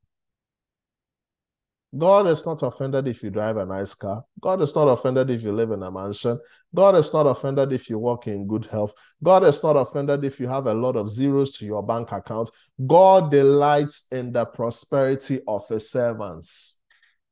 God 1.98 2.28
is 2.28 2.46
not 2.46 2.62
offended 2.62 3.08
if 3.08 3.24
you 3.24 3.30
drive 3.30 3.58
a 3.58 3.66
nice 3.66 3.94
car. 3.94 4.24
God 4.42 4.62
is 4.62 4.76
not 4.76 4.88
offended 4.88 5.30
if 5.30 5.44
you 5.44 5.54
live 5.54 5.72
in 5.72 5.82
a 5.82 5.90
mansion. 5.90 6.40
God 6.74 6.96
is 6.96 7.14
not 7.14 7.26
offended 7.26 7.72
if 7.72 7.90
you 7.90 7.98
walk 7.98 8.28
in 8.28 8.48
good 8.48 8.66
health. 8.66 8.94
God 9.24 9.44
is 9.44 9.64
not 9.64 9.78
offended 9.78 10.26
if 10.26 10.40
you 10.40 10.48
have 10.48 10.68
a 10.68 10.74
lot 10.74 10.98
of 10.98 11.10
zeros 11.10 11.54
to 11.54 11.66
your 11.66 11.82
bank 11.82 12.12
account. 12.12 12.50
God 12.86 13.32
delights 13.32 14.06
in 14.12 14.34
the 14.34 14.46
prosperity 14.46 15.40
of 15.48 15.66
his 15.70 15.90
servants. 15.90 16.80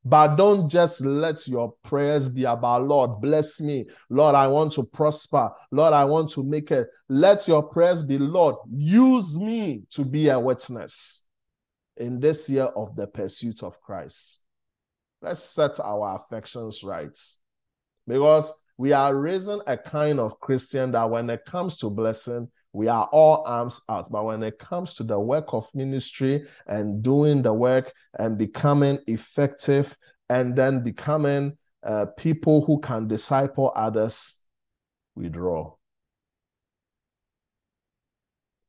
But 0.05 0.35
don't 0.35 0.69
just 0.69 1.01
let 1.01 1.47
your 1.47 1.73
prayers 1.83 2.27
be 2.27 2.43
about, 2.43 2.83
Lord, 2.83 3.21
bless 3.21 3.61
me. 3.61 3.85
Lord, 4.09 4.35
I 4.35 4.47
want 4.47 4.73
to 4.73 4.83
prosper. 4.83 5.49
Lord, 5.71 5.93
I 5.93 6.03
want 6.03 6.29
to 6.31 6.43
make 6.43 6.71
it. 6.71 6.87
Let 7.07 7.47
your 7.47 7.63
prayers 7.63 8.03
be, 8.03 8.17
Lord, 8.17 8.55
use 8.69 9.37
me 9.37 9.83
to 9.91 10.03
be 10.03 10.27
a 10.27 10.39
witness 10.39 11.25
in 11.97 12.19
this 12.19 12.49
year 12.49 12.65
of 12.65 12.95
the 12.95 13.07
pursuit 13.07 13.63
of 13.63 13.79
Christ. 13.81 14.41
Let's 15.21 15.41
set 15.41 15.79
our 15.79 16.17
affections 16.17 16.83
right. 16.83 17.17
Because 18.05 18.51
we 18.77 18.91
are 18.91 19.15
raising 19.15 19.61
a 19.67 19.77
kind 19.77 20.19
of 20.19 20.37
Christian 20.41 20.91
that 20.91 21.09
when 21.09 21.29
it 21.29 21.45
comes 21.45 21.77
to 21.77 21.89
blessing, 21.89 22.49
we 22.73 22.88
are 22.88 23.07
all 23.12 23.43
arms 23.45 23.81
out. 23.88 24.12
But 24.12 24.25
when 24.25 24.41
it 24.41 24.57
comes 24.57 24.95
to 24.95 25.03
the 25.03 25.19
work 25.19 25.53
of 25.53 25.69
ministry 25.75 26.45
and 26.67 27.03
doing 27.03 27.43
the 27.43 27.53
work 27.53 27.93
and 28.17 28.38
becoming 28.38 28.99
effective 29.05 29.95
and 30.29 30.55
then 30.55 30.83
becoming 30.83 31.55
uh, 31.83 32.07
people 32.17 32.65
who 32.65 32.79
can 32.79 33.07
disciple 33.07 33.71
others, 33.75 34.39
we 35.15 35.29
draw. 35.29 35.75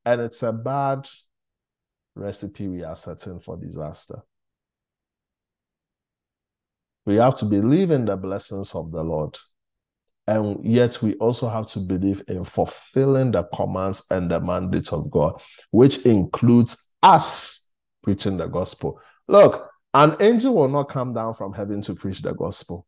And 0.05 0.21
it's 0.21 0.43
a 0.43 0.53
bad 0.53 1.09
recipe 2.15 2.69
we 2.69 2.85
are 2.85 2.97
setting 2.97 3.41
for 3.41 3.57
disaster. 3.57 4.21
We 7.07 7.17
have 7.17 7.37
to 7.39 7.47
believe 7.47 7.91
in 7.91 8.05
the 8.05 8.17
blessings 8.17 8.75
of 8.75 8.93
the 8.93 9.03
Lord 9.03 9.39
and 10.27 10.65
yet 10.65 11.03
we 11.03 11.15
also 11.15 11.49
have 11.49 11.67
to 11.69 11.81
believe 11.81 12.23
in 12.29 12.45
fulfilling 12.45 13.31
the 13.31 13.45
commands 13.55 14.05
and 14.11 14.31
the 14.31 14.41
mandates 14.41 14.93
of 14.93 15.11
God, 15.11 15.41
which 15.71 16.07
includes 16.07 16.91
us 17.03 17.73
preaching 18.03 18.37
the 18.37 18.47
gospel. 18.47 19.01
Look, 19.29 19.71
an 19.93 20.17
angel 20.21 20.55
will 20.55 20.69
not 20.69 20.89
come 20.89 21.13
down 21.13 21.35
from 21.35 21.53
heaven 21.53 21.83
to 21.83 21.95
preach 21.95 22.23
the 22.23 22.33
gospel. 22.33 22.87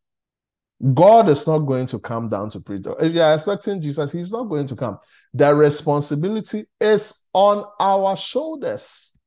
God 0.93 1.29
is 1.29 1.47
not 1.47 1.59
going 1.59 1.87
to 1.87 1.99
come 1.99 2.29
down 2.29 2.49
to 2.51 2.59
preach. 2.59 2.85
If 2.99 3.13
you 3.13 3.21
are 3.21 3.33
expecting 3.33 3.81
Jesus, 3.81 4.11
he's 4.11 4.31
not 4.31 4.43
going 4.43 4.67
to 4.67 4.75
come. 4.75 4.99
The 5.33 5.53
responsibility 5.53 6.65
is 6.79 7.13
on 7.33 7.65
our 7.79 8.15
shoulders. 8.15 9.17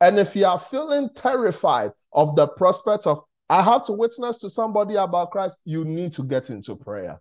And 0.00 0.18
if 0.18 0.34
you 0.34 0.46
are 0.46 0.58
feeling 0.58 1.10
terrified 1.14 1.92
of 2.12 2.36
the 2.36 2.48
prospect 2.48 3.06
of, 3.06 3.20
I 3.48 3.62
have 3.62 3.84
to 3.86 3.92
witness 3.92 4.38
to 4.38 4.50
somebody 4.50 4.94
about 4.94 5.30
Christ, 5.30 5.58
you 5.64 5.84
need 5.84 6.12
to 6.14 6.22
get 6.22 6.50
into 6.50 6.74
prayer. 6.74 7.20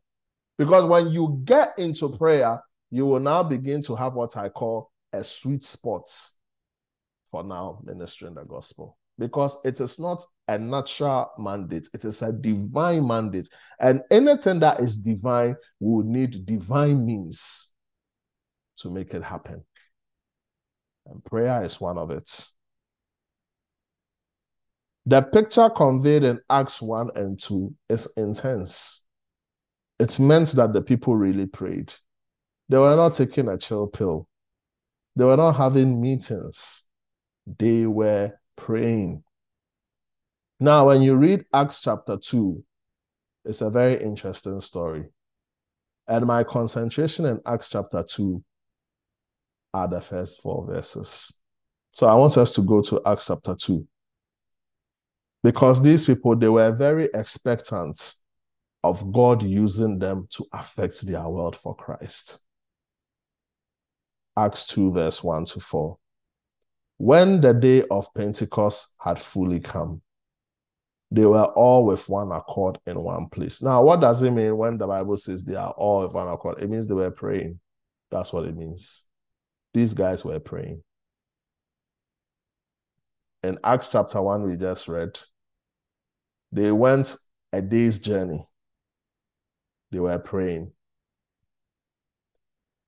Because 0.58 0.86
when 0.86 1.10
you 1.10 1.42
get 1.44 1.78
into 1.78 2.10
prayer, 2.18 2.62
you 2.92 3.06
will 3.06 3.20
now 3.20 3.44
begin 3.44 3.82
to 3.84 3.96
have 3.96 4.14
what 4.14 4.38
I 4.38 4.50
call 4.50 4.92
a 5.12 5.24
sweet 5.24 5.64
spot 5.64 6.12
for 7.32 7.44
now 7.44 7.80
ministering 7.84 8.36
the 8.36 8.44
gospel. 8.44 8.98
Because 9.20 9.58
it 9.66 9.80
is 9.80 10.00
not 10.00 10.24
a 10.48 10.58
natural 10.58 11.32
mandate, 11.38 11.88
it 11.94 12.06
is 12.06 12.22
a 12.22 12.32
divine 12.32 13.08
mandate. 13.08 13.50
And 13.80 14.02
anything 14.10 14.60
that 14.62 14.80
is 14.80 14.98
divine 14.98 15.56
will 15.80 16.04
need 16.04 16.46
divine 16.46 17.06
means 17.06 17.72
to 18.78 18.90
make 18.90 19.14
it 19.14 19.24
happen. 19.24 19.64
And 21.06 21.24
prayer 21.24 21.64
is 21.64 21.82
one 21.82 21.98
of 21.98 22.12
it. 22.12 22.48
The 25.06 25.22
picture 25.22 25.70
conveyed 25.70 26.24
in 26.24 26.40
Acts 26.50 26.82
1 26.82 27.10
and 27.16 27.40
2 27.40 27.74
is 27.90 28.08
intense 28.18 29.04
it 30.00 30.20
meant 30.20 30.50
that 30.50 30.74
the 30.74 30.82
people 30.82 31.16
really 31.16 31.46
prayed. 31.46 31.94
They 32.70 32.78
were 32.78 32.96
not 32.96 33.16
taking 33.16 33.48
a 33.48 33.58
chill 33.58 33.88
pill, 33.88 34.28
they 35.16 35.24
were 35.24 35.38
not 35.38 35.54
having 35.54 36.02
meetings, 36.02 36.86
they 37.60 37.86
were 37.86 38.34
praying. 38.56 39.24
Now, 40.60 40.88
when 40.88 41.02
you 41.02 41.16
read 41.16 41.46
Acts 41.54 41.82
chapter 41.82 42.18
2, 42.18 42.64
it's 43.46 43.62
a 43.62 43.70
very 43.70 44.02
interesting 44.02 44.62
story. 44.62 45.06
And 46.08 46.26
my 46.26 46.44
concentration 46.44 47.26
in 47.26 47.40
Acts 47.46 47.70
chapter 47.70 48.04
2 48.04 48.44
are 49.74 49.88
the 49.88 50.02
first 50.02 50.42
four 50.42 50.66
verses. 50.66 51.40
So 51.92 52.08
I 52.08 52.16
want 52.16 52.38
us 52.38 52.54
to 52.56 52.62
go 52.62 52.82
to 52.82 53.02
Acts 53.06 53.28
chapter 53.28 53.56
2. 53.56 53.88
Because 55.44 55.82
these 55.82 56.06
people, 56.06 56.36
they 56.36 56.48
were 56.48 56.72
very 56.72 57.10
expectant 57.14 58.16
of 58.84 59.12
God 59.12 59.44
using 59.44 60.00
them 60.00 60.28
to 60.32 60.46
affect 60.54 61.06
their 61.06 61.28
world 61.28 61.56
for 61.56 61.76
Christ. 61.76 62.40
Acts 64.38 64.66
2, 64.66 64.92
verse 64.92 65.24
1 65.24 65.46
to 65.46 65.60
4. 65.60 65.98
When 66.98 67.42
the 67.42 67.54
day 67.54 67.84
of 67.92 68.08
Pentecost 68.14 68.96
had 69.00 69.22
fully 69.22 69.60
come, 69.60 70.02
they 71.12 71.26
were 71.26 71.46
all 71.46 71.86
with 71.86 72.10
one 72.10 72.32
accord 72.32 72.80
in 72.88 73.00
one 73.00 73.28
place. 73.30 73.62
Now, 73.62 73.84
what 73.84 74.02
does 74.02 74.24
it 74.24 74.32
mean 74.32 74.58
when 74.58 74.78
the 74.78 74.88
Bible 74.88 75.18
says 75.18 75.44
they 75.44 75.56
are 75.56 75.74
all 75.78 76.04
with 76.04 76.14
one 76.14 76.28
accord? 76.28 76.60
It 76.60 76.70
means 76.70 76.88
they 76.88 76.96
were 76.96 77.12
praying. 77.12 77.60
That's 78.10 78.34
what 78.34 78.46
it 78.46 78.56
means. 78.56 79.06
These 79.74 79.94
guys 79.94 80.26
were 80.26 80.40
praying. 80.40 80.82
In 83.44 83.60
Acts 83.64 83.92
chapter 83.92 84.22
1, 84.22 84.44
we 84.44 84.56
just 84.56 84.88
read, 84.88 85.20
they 86.54 86.72
went 86.72 87.18
a 87.52 87.62
day's 87.62 88.00
journey 88.00 88.48
they 89.92 90.00
were 90.00 90.18
praying. 90.20 90.72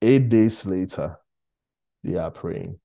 Eight 0.02 0.28
days 0.28 0.66
later, 0.66 1.16
they 2.02 2.16
are 2.16 2.30
praying. 2.32 2.80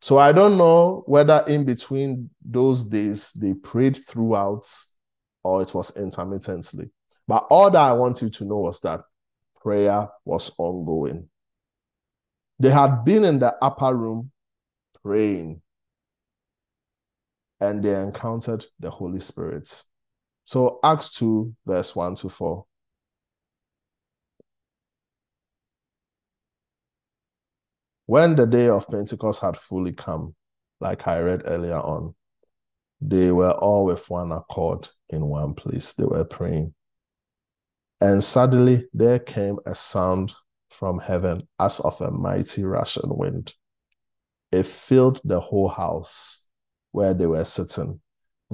So 0.00 0.18
I 0.18 0.32
don't 0.32 0.58
know 0.58 1.02
whether 1.06 1.44
in 1.48 1.64
between 1.64 2.30
those 2.44 2.84
days 2.84 3.32
they 3.32 3.54
prayed 3.54 4.04
throughout 4.06 4.68
or 5.42 5.62
it 5.62 5.74
was 5.74 5.96
intermittently. 5.96 6.90
But 7.26 7.46
all 7.50 7.70
that 7.70 7.80
I 7.80 7.94
want 7.94 8.20
you 8.20 8.28
to 8.28 8.44
know 8.44 8.58
was 8.58 8.80
that 8.80 9.02
prayer 9.62 10.08
was 10.26 10.52
ongoing. 10.58 11.28
They 12.58 12.70
had 12.70 13.04
been 13.04 13.24
in 13.24 13.38
the 13.38 13.54
upper 13.62 13.96
room 13.96 14.30
praying. 15.02 15.62
and 17.60 17.82
they 17.82 17.98
encountered 17.98 18.66
the 18.80 18.90
Holy 18.90 19.20
Spirit. 19.20 19.84
So, 20.44 20.78
Acts 20.84 21.10
2, 21.12 21.54
verse 21.66 21.96
1 21.96 22.16
to 22.16 22.28
4. 22.28 22.66
When 28.06 28.36
the 28.36 28.46
day 28.46 28.68
of 28.68 28.86
Pentecost 28.88 29.40
had 29.40 29.56
fully 29.56 29.92
come, 29.92 30.34
like 30.80 31.08
I 31.08 31.20
read 31.20 31.42
earlier 31.46 31.78
on, 31.78 32.14
they 33.00 33.32
were 33.32 33.52
all 33.52 33.86
with 33.86 34.08
one 34.10 34.32
accord 34.32 34.88
in 35.08 35.24
one 35.26 35.54
place. 35.54 35.94
They 35.94 36.04
were 36.04 36.24
praying. 36.24 36.74
And 38.00 38.22
suddenly 38.22 38.86
there 38.92 39.18
came 39.18 39.58
a 39.64 39.74
sound 39.74 40.34
from 40.68 40.98
heaven 40.98 41.48
as 41.58 41.80
of 41.80 41.98
a 42.02 42.10
mighty 42.10 42.64
rushing 42.64 43.16
wind. 43.16 43.54
It 44.52 44.66
filled 44.66 45.20
the 45.24 45.40
whole 45.40 45.68
house 45.68 46.46
where 46.92 47.14
they 47.14 47.26
were 47.26 47.44
sitting. 47.44 48.00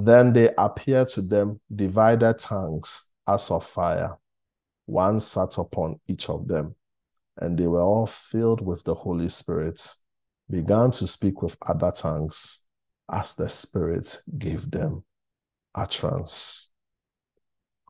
Then 0.02 0.32
they 0.32 0.50
appeared 0.56 1.08
to 1.10 1.20
them 1.20 1.60
divided 1.74 2.38
tongues 2.38 3.02
as 3.26 3.50
of 3.50 3.66
fire. 3.66 4.16
One 4.86 5.20
sat 5.20 5.58
upon 5.58 6.00
each 6.08 6.30
of 6.30 6.48
them 6.48 6.74
and 7.36 7.58
they 7.58 7.66
were 7.66 7.82
all 7.82 8.06
filled 8.06 8.64
with 8.64 8.82
the 8.84 8.94
Holy 8.94 9.28
Spirit, 9.28 9.82
began 10.48 10.90
to 10.92 11.06
speak 11.06 11.42
with 11.42 11.56
other 11.66 11.92
tongues 11.92 12.60
as 13.12 13.34
the 13.34 13.48
Spirit 13.48 14.18
gave 14.38 14.70
them 14.70 15.04
utterance. 15.74 16.72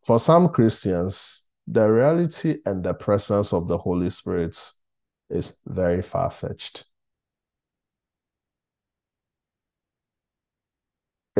For 0.04 0.18
some 0.18 0.48
Christians, 0.48 1.48
the 1.68 1.86
reality 1.86 2.58
and 2.66 2.82
the 2.82 2.94
presence 2.94 3.52
of 3.52 3.68
the 3.68 3.78
Holy 3.78 4.10
Spirit 4.10 4.58
is 5.30 5.56
very 5.64 6.02
far 6.02 6.30
fetched. 6.30 6.86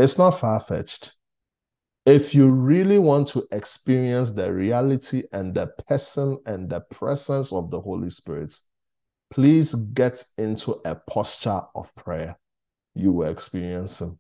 It's 0.01 0.19
not 0.19 0.39
far 0.39 0.61
fetched 0.61 1.15
if 2.07 2.35
you 2.35 2.49
really 2.49 2.99
want 2.99 3.29
to 3.29 3.47
experience 3.53 4.31
the 4.31 4.53
reality 4.53 5.25
and 5.33 5.55
the 5.55 5.67
person 5.87 6.39
and 6.47 6.69
the 6.69 6.81
presence 6.81 7.53
of 7.53 7.71
the 7.71 7.81
Holy 7.81 8.11
Spirit, 8.11 8.55
please 9.31 9.75
get 9.75 10.25
into 10.39 10.81
a 10.85 10.95
posture 10.95 11.61
of 11.75 11.95
prayer. 11.95 12.37
You 12.95 13.13
will 13.13 13.29
experience 13.29 14.01
Him. 14.01 14.19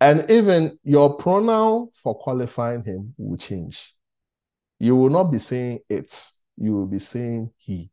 And 0.00 0.30
even 0.30 0.78
your 0.82 1.16
pronoun 1.16 1.88
for 1.92 2.14
qualifying 2.14 2.84
Him 2.84 3.14
will 3.18 3.36
change. 3.36 3.94
You 4.78 4.96
will 4.96 5.10
not 5.10 5.24
be 5.24 5.38
saying 5.38 5.80
it, 5.88 6.30
you 6.56 6.74
will 6.74 6.86
be 6.86 7.00
saying 7.00 7.50
He. 7.58 7.90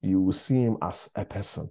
You 0.00 0.22
will 0.22 0.32
see 0.32 0.62
Him 0.62 0.78
as 0.80 1.10
a 1.14 1.24
person 1.24 1.70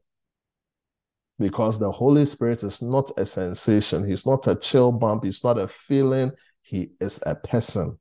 because 1.40 1.80
the 1.80 1.92
Holy 1.92 2.26
Spirit 2.26 2.64
is 2.64 2.82
not 2.82 3.12
a 3.18 3.26
sensation. 3.26 4.06
He's 4.06 4.26
not 4.26 4.48
a 4.48 4.56
chill 4.56 4.92
bump. 4.92 5.24
He's 5.24 5.44
not 5.44 5.58
a 5.58 5.68
feeling. 5.68 6.32
He 6.62 6.92
is 7.00 7.22
a 7.26 7.36
person. 7.36 7.98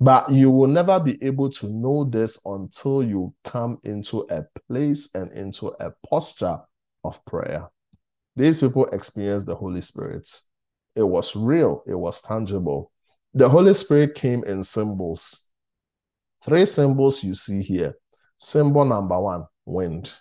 But 0.00 0.30
you 0.30 0.50
will 0.50 0.68
never 0.68 1.00
be 1.00 1.22
able 1.22 1.50
to 1.50 1.68
know 1.68 2.04
this 2.04 2.38
until 2.44 3.02
you 3.02 3.34
come 3.44 3.78
into 3.82 4.26
a 4.30 4.44
place 4.68 5.08
and 5.14 5.32
into 5.32 5.68
a 5.80 5.90
posture 6.08 6.60
of 7.04 7.24
prayer. 7.24 7.68
These 8.36 8.60
people 8.60 8.86
experienced 8.86 9.46
the 9.46 9.56
Holy 9.56 9.80
Spirit. 9.80 10.30
It 10.94 11.02
was 11.02 11.34
real, 11.34 11.82
it 11.86 11.96
was 11.96 12.22
tangible. 12.22 12.92
The 13.34 13.48
Holy 13.48 13.74
Spirit 13.74 14.14
came 14.14 14.44
in 14.44 14.62
symbols. 14.62 15.50
Three 16.44 16.64
symbols 16.64 17.24
you 17.24 17.34
see 17.34 17.62
here. 17.62 17.94
Symbol 18.38 18.84
number 18.84 19.20
one 19.20 19.44
wind. 19.66 20.12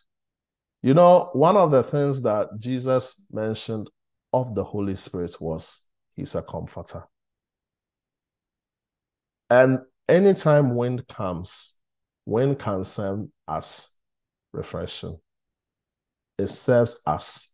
You 0.81 0.93
know, 0.93 1.29
one 1.33 1.57
of 1.57 1.71
the 1.71 1.83
things 1.83 2.21
that 2.21 2.49
Jesus 2.59 3.25
mentioned 3.31 3.89
of 4.33 4.53
the 4.55 4.63
Holy 4.63 4.95
Spirit 4.95 5.35
was 5.41 5.87
he's 6.15 6.35
a 6.35 6.41
comforter. 6.41 7.03
And 9.49 9.79
anytime 10.07 10.75
wind 10.75 11.07
comes, 11.07 11.73
wind 12.25 12.59
can 12.59 12.85
serve 12.85 13.27
as 13.47 13.89
refreshing. 14.51 15.17
It 16.37 16.47
serves 16.47 17.01
as 17.07 17.47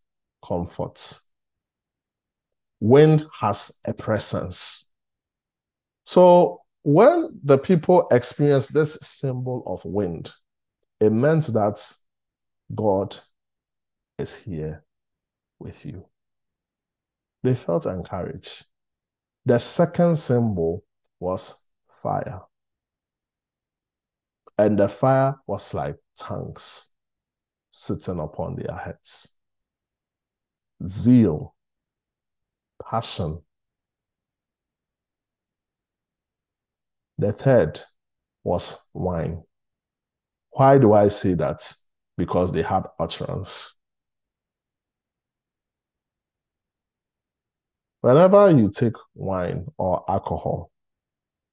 comfort. 0.45 1.19
Wind 2.79 3.25
has 3.39 3.79
a 3.85 3.93
presence. 3.93 4.91
So 6.05 6.61
when 6.83 7.39
the 7.43 7.57
people 7.57 8.07
experienced 8.11 8.73
this 8.73 8.97
symbol 9.01 9.63
of 9.65 9.85
wind, 9.85 10.31
it 10.99 11.11
meant 11.11 11.47
that 11.47 11.81
God 12.73 13.17
is 14.17 14.35
here 14.35 14.83
with 15.59 15.85
you. 15.85 16.05
They 17.43 17.55
felt 17.55 17.85
encouraged. 17.85 18.65
The 19.45 19.59
second 19.59 20.17
symbol 20.17 20.83
was 21.19 21.55
fire. 22.01 22.41
And 24.57 24.79
the 24.79 24.87
fire 24.87 25.35
was 25.47 25.73
like 25.73 25.97
tongues 26.17 26.89
sitting 27.71 28.19
upon 28.19 28.55
their 28.55 28.75
heads. 28.75 29.33
Zeal, 30.87 31.55
passion. 32.89 33.41
The 37.17 37.33
third 37.33 37.81
was 38.43 38.77
wine. 38.93 39.43
Why 40.51 40.77
do 40.77 40.93
I 40.93 41.07
say 41.07 41.33
that? 41.35 41.73
Because 42.17 42.51
they 42.51 42.61
had 42.61 42.83
utterance. 42.99 43.77
Whenever 48.01 48.51
you 48.51 48.69
take 48.69 48.95
wine 49.15 49.65
or 49.77 50.03
alcohol, 50.09 50.71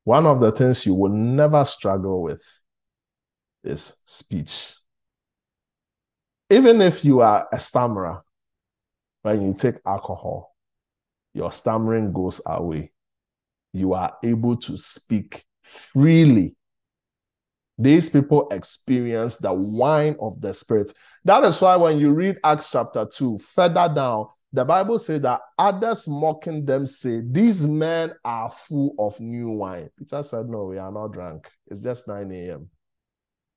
one 0.04 0.26
of 0.26 0.40
the 0.40 0.50
things 0.50 0.84
you 0.84 0.94
will 0.94 1.12
never 1.12 1.64
struggle 1.64 2.22
with 2.22 2.42
is 3.62 4.00
speech. 4.04 4.74
Even 6.48 6.80
if 6.80 7.04
you 7.04 7.20
are 7.20 7.46
a 7.52 7.60
stammerer, 7.60 8.22
when 9.22 9.42
you 9.42 9.54
take 9.54 9.76
alcohol, 9.86 10.56
your 11.34 11.52
stammering 11.52 12.12
goes 12.12 12.40
away. 12.46 12.90
You 13.72 13.94
are 13.94 14.16
able 14.24 14.56
to 14.56 14.76
speak 14.76 15.44
freely 15.62 16.56
these 17.80 18.10
people 18.10 18.48
experience 18.50 19.36
the 19.36 19.52
wine 19.52 20.16
of 20.20 20.40
the 20.40 20.52
Spirit. 20.52 20.92
That 21.24 21.44
is 21.44 21.60
why 21.60 21.76
when 21.76 21.98
you 21.98 22.12
read 22.12 22.38
Acts 22.44 22.70
chapter 22.70 23.06
2, 23.06 23.38
further 23.38 23.90
down, 23.94 24.26
the 24.52 24.64
Bible 24.64 24.98
says 24.98 25.22
that 25.22 25.40
others 25.58 26.08
mocking 26.08 26.64
them 26.64 26.86
say, 26.86 27.22
These 27.24 27.66
men 27.66 28.12
are 28.24 28.50
full 28.50 28.94
of 28.98 29.18
new 29.20 29.50
wine. 29.50 29.88
Peter 29.96 30.22
said, 30.22 30.46
No, 30.48 30.64
we 30.64 30.78
are 30.78 30.90
not 30.90 31.12
drunk. 31.12 31.48
It's 31.68 31.80
just 31.80 32.08
9 32.08 32.30
a.m. 32.32 32.68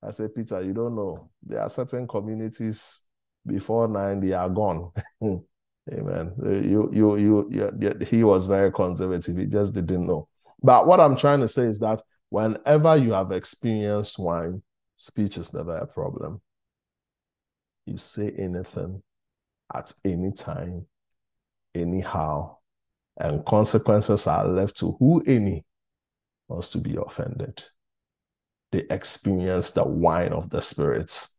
I 0.02 0.10
said, 0.10 0.34
Peter, 0.34 0.62
you 0.62 0.72
don't 0.72 0.94
know. 0.94 1.30
There 1.42 1.60
are 1.60 1.68
certain 1.68 2.06
communities 2.06 3.00
before 3.46 3.88
9, 3.88 4.20
they 4.20 4.32
are 4.32 4.48
gone. 4.48 4.90
Amen. 5.22 6.32
You, 6.42 6.90
you, 6.92 7.16
you, 7.16 7.48
you, 7.50 7.92
he 8.06 8.24
was 8.24 8.46
very 8.46 8.72
conservative. 8.72 9.36
He 9.36 9.46
just 9.46 9.74
didn't 9.74 10.06
know. 10.06 10.28
But 10.62 10.86
what 10.86 11.00
I'm 11.00 11.16
trying 11.16 11.40
to 11.40 11.48
say 11.48 11.64
is 11.64 11.78
that 11.80 12.02
Whenever 12.34 12.96
you 12.96 13.12
have 13.12 13.30
experienced 13.30 14.18
wine, 14.18 14.60
speech 14.96 15.38
is 15.38 15.54
never 15.54 15.76
a 15.76 15.86
problem. 15.86 16.40
You 17.86 17.96
say 17.96 18.32
anything 18.36 19.04
at 19.72 19.92
any 20.04 20.32
time, 20.32 20.84
anyhow, 21.76 22.56
and 23.18 23.46
consequences 23.46 24.26
are 24.26 24.48
left 24.48 24.76
to 24.78 24.96
who 24.98 25.22
any 25.28 25.64
wants 26.48 26.70
to 26.70 26.78
be 26.78 26.96
offended. 26.96 27.62
They 28.72 28.82
experience 28.90 29.70
the 29.70 29.84
wine 29.84 30.32
of 30.32 30.50
the 30.50 30.60
spirits. 30.60 31.38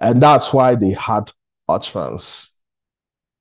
And 0.00 0.22
that's 0.22 0.54
why 0.54 0.74
they 0.74 0.92
had 0.92 1.30
utterance. 1.68 2.59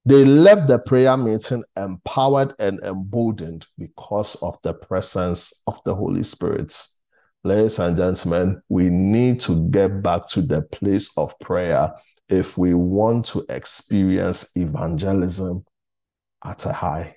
They 0.06 0.24
left 0.26 0.68
the 0.68 0.80
prayer 0.80 1.18
meeting 1.18 1.64
empowered 1.76 2.54
and 2.58 2.80
emboldened 2.82 3.68
because 3.78 4.36
of 4.36 4.58
the 4.64 4.74
presence 4.74 5.52
of 5.68 5.80
the 5.86 5.94
Holy 5.94 6.24
Spirit. 6.24 6.76
Ladies 7.44 7.80
and 7.80 7.98
gentlemen, 7.98 8.62
we 8.70 8.90
need 8.90 9.40
to 9.42 9.70
get 9.70 10.02
back 10.02 10.28
to 10.30 10.42
the 10.42 10.62
place 10.64 11.10
of 11.18 11.38
prayer 11.40 11.92
if 12.30 12.58
we 12.58 12.74
want 12.74 13.26
to 13.28 13.46
experience 13.50 14.52
evangelism 14.56 15.66
at 16.46 16.66
a 16.66 16.74
high, 16.74 17.16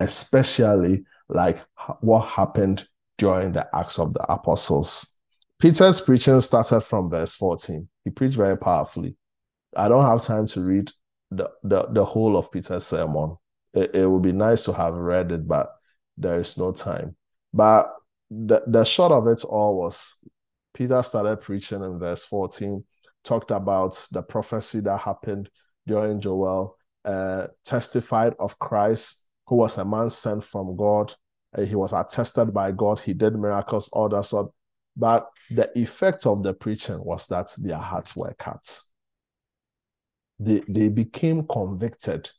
especially 0.00 1.04
like 1.28 1.58
what 2.00 2.26
happened 2.26 2.86
during 3.18 3.52
the 3.52 3.68
Acts 3.74 3.98
of 3.98 4.14
the 4.14 4.24
Apostles. 4.32 5.18
Peter's 5.58 6.00
preaching 6.00 6.40
started 6.40 6.80
from 6.80 7.10
verse 7.10 7.34
14. 7.34 7.86
He 8.04 8.10
preached 8.10 8.36
very 8.36 8.56
powerfully. 8.56 9.16
I 9.76 9.88
don't 9.88 10.04
have 10.04 10.22
time 10.22 10.46
to 10.48 10.62
read 10.62 10.90
the, 11.30 11.50
the, 11.62 11.86
the 11.90 12.04
whole 12.04 12.36
of 12.36 12.50
Peter's 12.50 12.86
sermon. 12.86 13.36
It, 13.72 13.94
it 13.94 14.06
would 14.06 14.22
be 14.22 14.32
nice 14.32 14.64
to 14.64 14.72
have 14.72 14.94
read 14.94 15.32
it, 15.32 15.46
but 15.46 15.70
there 16.16 16.40
is 16.40 16.58
no 16.58 16.72
time. 16.72 17.16
But 17.52 17.92
the, 18.30 18.62
the 18.66 18.84
short 18.84 19.12
of 19.12 19.26
it 19.26 19.44
all 19.44 19.78
was 19.78 20.14
Peter 20.74 21.02
started 21.02 21.40
preaching 21.40 21.82
in 21.82 21.98
verse 21.98 22.24
14. 22.26 22.84
talked 23.24 23.50
about 23.50 24.06
the 24.12 24.22
prophecy 24.22 24.80
that 24.80 24.98
happened 24.98 25.50
during 25.86 26.20
Joel, 26.20 26.76
uh, 27.04 27.48
testified 27.64 28.34
of 28.38 28.58
Christ, 28.58 29.24
who 29.46 29.56
was 29.56 29.78
a 29.78 29.84
man 29.84 30.10
sent 30.10 30.44
from 30.44 30.76
God. 30.76 31.12
Uh, 31.56 31.62
he 31.62 31.74
was 31.74 31.92
attested 31.92 32.54
by 32.54 32.70
God. 32.72 33.00
He 33.00 33.14
did 33.14 33.36
miracles, 33.36 33.88
all 33.92 34.08
that 34.10 34.24
sort. 34.24 34.52
But 34.96 35.28
the 35.50 35.70
effect 35.78 36.26
of 36.26 36.42
the 36.42 36.54
preaching 36.54 37.02
was 37.04 37.26
that 37.28 37.52
their 37.58 37.76
hearts 37.76 38.14
were 38.14 38.34
cut. 38.38 38.80
They, 40.40 40.62
they 40.66 40.88
became 40.88 41.46
convicted. 41.46 42.30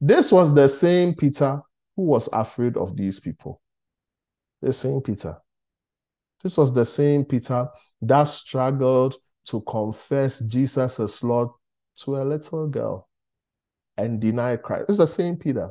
This 0.00 0.30
was 0.30 0.54
the 0.54 0.68
same 0.68 1.14
Peter 1.14 1.60
who 1.96 2.02
was 2.02 2.28
afraid 2.32 2.76
of 2.76 2.96
these 2.96 3.18
people. 3.18 3.60
The 4.60 4.74
same 4.74 5.00
Peter. 5.00 5.36
This 6.42 6.58
was 6.58 6.72
the 6.72 6.84
same 6.84 7.24
Peter 7.24 7.66
that 8.02 8.24
struggled 8.24 9.16
to 9.46 9.62
confess 9.62 10.40
Jesus 10.40 11.00
as 11.00 11.22
Lord 11.22 11.48
to 11.96 12.16
a 12.16 12.24
little 12.24 12.68
girl 12.68 13.08
and 13.96 14.20
deny 14.20 14.56
Christ. 14.56 14.86
It's 14.90 14.98
the 14.98 15.06
same 15.06 15.36
Peter. 15.36 15.70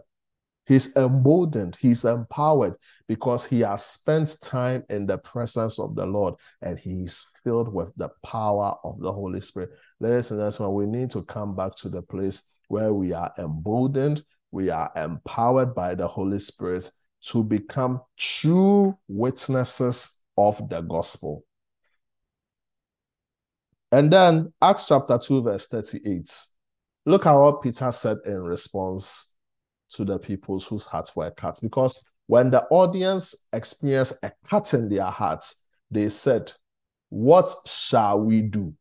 He's 0.65 0.95
emboldened, 0.95 1.77
he's 1.79 2.05
empowered 2.05 2.75
because 3.07 3.43
he 3.43 3.61
has 3.61 3.83
spent 3.83 4.37
time 4.41 4.83
in 4.89 5.07
the 5.07 5.17
presence 5.17 5.79
of 5.79 5.95
the 5.95 6.05
Lord 6.05 6.35
and 6.61 6.77
he's 6.77 7.25
filled 7.43 7.73
with 7.73 7.91
the 7.95 8.09
power 8.23 8.75
of 8.83 8.99
the 8.99 9.11
Holy 9.11 9.41
Spirit. 9.41 9.71
Ladies 10.01 10.31
and 10.31 10.39
gentlemen, 10.39 10.75
we 10.75 10.99
need 10.99 11.09
to 11.11 11.23
come 11.23 11.55
back 11.55 11.75
to 11.75 11.89
the 11.89 12.01
place 12.01 12.43
where 12.69 12.93
we 12.93 13.11
are 13.11 13.33
emboldened, 13.37 14.23
we 14.51 14.69
are 14.69 14.89
empowered 14.95 15.75
by 15.75 15.93
the 15.93 16.07
Holy 16.07 16.39
Spirit 16.39 16.89
to 17.25 17.43
become 17.43 18.01
true 18.17 18.97
witnesses 19.09 20.23
of 20.37 20.69
the 20.69 20.81
gospel. 20.81 21.43
And 23.91 24.13
then 24.13 24.53
Acts 24.61 24.87
chapter 24.87 25.17
2, 25.17 25.43
verse 25.43 25.67
38. 25.67 26.31
Look 27.05 27.25
at 27.25 27.33
what 27.33 27.61
Peter 27.61 27.91
said 27.91 28.17
in 28.25 28.37
response 28.37 29.35
to 29.89 30.05
the 30.05 30.19
peoples 30.19 30.65
whose 30.65 30.85
hearts 30.85 31.15
were 31.15 31.31
cut. 31.31 31.59
Because 31.61 31.99
when 32.27 32.51
the 32.51 32.63
audience 32.69 33.47
experienced 33.51 34.23
a 34.23 34.31
cut 34.47 34.73
in 34.73 34.87
their 34.87 35.05
hearts, 35.05 35.63
they 35.91 36.09
said, 36.09 36.53
What 37.09 37.53
shall 37.65 38.21
we 38.21 38.41
do? 38.41 38.73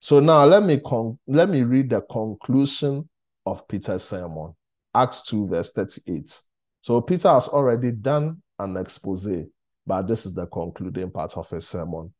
So 0.00 0.20
now 0.20 0.44
let 0.44 0.62
me 0.62 0.80
con- 0.80 1.18
let 1.26 1.48
me 1.48 1.62
read 1.62 1.90
the 1.90 2.00
conclusion 2.02 3.08
of 3.46 3.66
Peter's 3.68 4.04
sermon. 4.04 4.54
Acts 4.94 5.22
2, 5.22 5.46
verse 5.48 5.72
38. 5.72 6.40
So 6.82 7.00
Peter 7.00 7.28
has 7.28 7.48
already 7.48 7.92
done 7.92 8.42
an 8.58 8.76
expose, 8.76 9.46
but 9.86 10.06
this 10.06 10.26
is 10.26 10.34
the 10.34 10.46
concluding 10.46 11.10
part 11.10 11.36
of 11.36 11.48
his 11.50 11.66
sermon. 11.66 12.12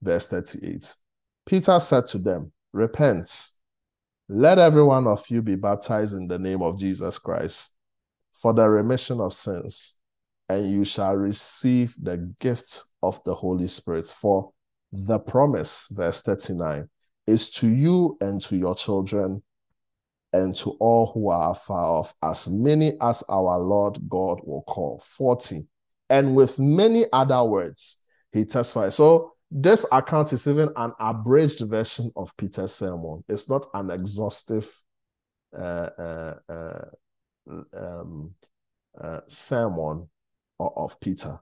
Verse 0.00 0.26
38. 0.28 0.94
Peter 1.46 1.78
said 1.78 2.06
to 2.08 2.18
them, 2.18 2.52
Repent 2.72 3.28
let 4.34 4.58
every 4.58 4.82
one 4.82 5.06
of 5.06 5.28
you 5.28 5.42
be 5.42 5.56
baptized 5.56 6.14
in 6.14 6.26
the 6.26 6.38
name 6.38 6.62
of 6.62 6.78
Jesus 6.78 7.18
Christ 7.18 7.76
for 8.32 8.54
the 8.54 8.66
remission 8.66 9.20
of 9.20 9.34
sins, 9.34 10.00
and 10.48 10.70
you 10.72 10.84
shall 10.84 11.16
receive 11.16 11.94
the 12.00 12.32
gift 12.40 12.82
of 13.02 13.22
the 13.24 13.34
Holy 13.34 13.68
Spirit. 13.68 14.08
For 14.08 14.50
the 14.90 15.18
promise, 15.18 15.86
verse 15.90 16.22
39, 16.22 16.88
is 17.26 17.50
to 17.50 17.68
you 17.68 18.16
and 18.20 18.40
to 18.42 18.56
your 18.56 18.74
children 18.74 19.42
and 20.32 20.54
to 20.56 20.70
all 20.80 21.12
who 21.12 21.28
are 21.28 21.54
far 21.54 21.84
off, 21.84 22.14
as 22.22 22.48
many 22.48 22.96
as 23.00 23.22
our 23.28 23.58
Lord 23.58 23.98
God 24.08 24.40
will 24.44 24.62
call. 24.62 25.02
40. 25.04 25.66
And 26.08 26.34
with 26.34 26.58
many 26.58 27.06
other 27.12 27.44
words, 27.44 27.98
he 28.32 28.44
testifies. 28.44 28.94
So 28.94 29.34
this 29.50 29.84
account 29.92 30.32
is 30.32 30.46
even 30.46 30.70
an 30.76 30.92
abridged 30.98 31.60
version 31.68 32.10
of 32.16 32.34
Peter's 32.38 32.72
sermon. 32.72 33.22
It's 33.28 33.48
not 33.48 33.66
an 33.74 33.90
exhaustive 33.90 34.70
uh, 35.56 35.90
uh, 35.98 36.34
uh, 36.48 36.84
um, 37.74 38.34
uh, 38.98 39.20
sermon 39.26 40.08
of 40.58 40.98
Peter. 41.00 41.38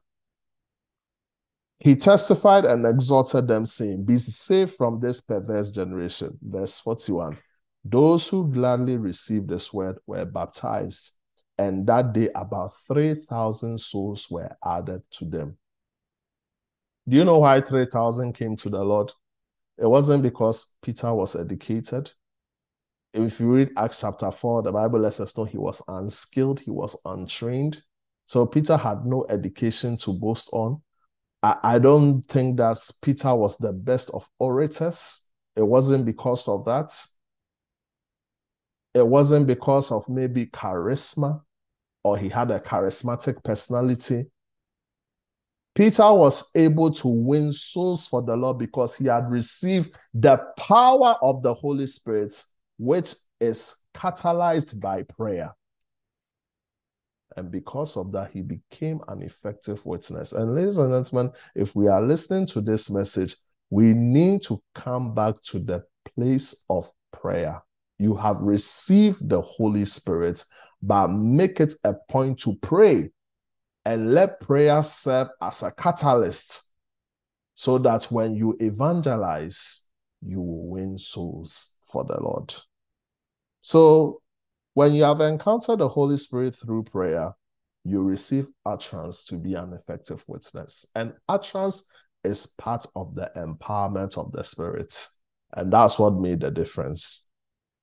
He 1.81 1.97
testified 1.97 2.67
and 2.67 2.87
exhorted 2.87 3.49
them, 3.49 3.65
saying, 3.65 4.05
Be 4.05 4.19
saved 4.19 4.75
from 4.75 5.01
this 5.01 5.21
perverse 5.21 5.71
generation. 5.71 6.39
Verse 6.43 6.79
41. 6.79 7.39
Those 7.85 8.29
who 8.29 8.53
gladly 8.53 8.99
received 8.99 9.49
this 9.49 9.73
word 9.73 9.99
were 10.07 10.27
baptized, 10.27 11.13
and 11.57 11.87
that 11.87 12.13
day 12.13 12.29
about 12.35 12.75
3,000 12.87 13.81
souls 13.81 14.31
were 14.31 14.51
added 14.63 15.03
to 15.13 15.25
them. 15.25 15.57
Do 17.09 17.17
you 17.17 17.25
know 17.25 17.39
why 17.39 17.63
3,000 17.63 18.35
came 18.35 18.57
to 18.57 18.69
the 18.69 18.85
Lord? 18.85 19.11
It 19.79 19.87
wasn't 19.87 20.23
because 20.23 20.67
Peter 20.83 21.15
was 21.15 21.35
educated. 21.35 22.13
If 23.15 23.41
you 23.41 23.51
read 23.51 23.71
Acts 23.79 24.03
chapter 24.03 24.31
4, 24.31 24.63
the 24.63 24.73
Bible 24.73 25.01
lets 25.01 25.19
us 25.19 25.35
know 25.35 25.45
he 25.45 25.57
was 25.57 25.83
unskilled, 25.89 26.61
he 26.61 26.71
was 26.71 26.95
untrained. 27.07 27.83
So 28.27 28.45
Peter 28.45 28.77
had 28.77 29.07
no 29.07 29.25
education 29.31 29.97
to 29.99 30.13
boast 30.13 30.51
on. 30.53 30.83
I, 31.43 31.79
don't 31.79 32.23
think 32.29 32.59
that 32.59 32.79
Peter 33.01 33.35
was 33.35 33.57
the 33.57 33.73
best 33.73 34.11
of 34.11 34.29
orators. 34.39 35.27
It 35.57 35.63
wasn't 35.63 36.05
because 36.05 36.47
of 36.49 36.67
that. 36.67 36.95
It 38.95 39.07
wasn't 39.07 39.47
because 39.47 39.91
of 39.91 40.09
maybe 40.09 40.47
charisma 40.47 41.41
or 42.05 42.19
he 42.19 42.29
had 42.29 42.51
a 42.51 42.61
charismatic 42.61 43.43
personality. 43.43 44.27
Peter 45.75 46.13
was 46.13 46.51
able 46.55 46.91
to 46.91 47.09
win 47.09 47.53
souls 47.53 48.07
for 48.07 48.21
the 48.21 48.37
Lord 48.37 48.59
because 48.59 48.97
he 48.97 49.07
had 49.07 49.31
received 49.31 49.97
the 50.13 50.37
power 50.59 51.17
of 51.23 51.43
the 51.43 51.55
Holy 51.55 51.87
Spirit, 51.87 52.45
which 52.79 53.15
is 53.41 53.77
catalyzed 53.95 54.81
by 54.81 55.05
prayer. 55.05 55.55
And 57.37 57.51
because 57.51 57.97
of 57.97 58.13
that, 58.13 58.31
he 58.33 58.43
became 58.43 59.01
an 59.09 59.23
effective 59.23 59.85
witness. 59.87 60.33
And, 60.33 60.55
ladies 60.55 60.79
and 60.79 60.93
gentlemen, 60.93 61.33
if 61.55 61.75
we 61.77 61.89
are 61.89 62.03
listening 62.03 62.47
to 62.47 62.61
this 62.61 62.91
message, 62.91 63.37
we 63.71 63.93
need 63.93 64.43
to 64.43 64.61
come 64.75 65.15
back 65.15 65.41
to 65.45 65.59
the 65.59 65.85
place 66.05 66.55
of 66.69 66.91
prayer. 67.13 67.63
You 67.99 68.17
have 68.17 68.41
received 68.41 69.29
the 69.29 69.41
Holy 69.41 69.85
Spirit, 69.85 70.45
but 70.83 71.09
make 71.09 71.61
it 71.61 71.75
a 71.85 71.95
point 72.09 72.39
to 72.41 72.57
pray 72.57 73.11
and 73.85 74.13
let 74.13 74.41
prayer 74.41 74.83
serve 74.83 75.29
as 75.41 75.63
a 75.63 75.71
catalyst 75.71 76.65
so 77.55 77.79
that 77.79 78.05
when 78.05 78.35
you 78.35 78.57
evangelize, 78.61 79.83
you 80.23 80.41
will 80.41 80.69
win 80.69 80.99
souls 80.99 81.77
for 81.83 82.05
the 82.05 82.19
Lord. 82.21 82.55
So, 83.63 84.20
when 84.81 84.95
you 84.95 85.05
have 85.05 85.21
encountered 85.21 85.81
the 85.81 85.87
Holy 85.87 86.17
Spirit 86.17 86.57
through 86.57 86.83
prayer, 86.83 87.35
you 87.85 88.03
receive 88.03 88.47
utterance 88.65 89.25
to 89.25 89.37
be 89.37 89.53
an 89.53 89.75
effective 89.75 90.25
witness. 90.27 90.87
And 90.95 91.13
utterance 91.29 91.85
is 92.25 92.47
part 92.47 92.87
of 92.97 93.15
the 93.15 93.31
empowerment 93.37 94.17
of 94.17 94.33
the 94.33 94.43
Spirit. 94.43 95.07
And 95.53 95.71
that's 95.71 95.99
what 95.99 96.15
made 96.15 96.41
the 96.41 96.51
difference. 96.51 97.29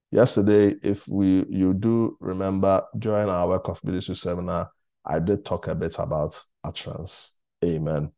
Yesterday, 0.10 0.74
if 0.82 1.08
we 1.08 1.46
you 1.50 1.76
do 1.76 2.18
remember 2.20 2.82
during 2.98 3.30
our 3.30 3.48
work 3.48 3.70
of 3.70 3.84
ministry 3.84 4.16
seminar, 4.16 4.72
I 5.06 5.20
did 5.20 5.46
talk 5.46 5.68
a 5.68 5.76
bit 5.76 6.00
about 6.00 6.44
utterance. 6.64 7.38
Amen. 7.64 8.12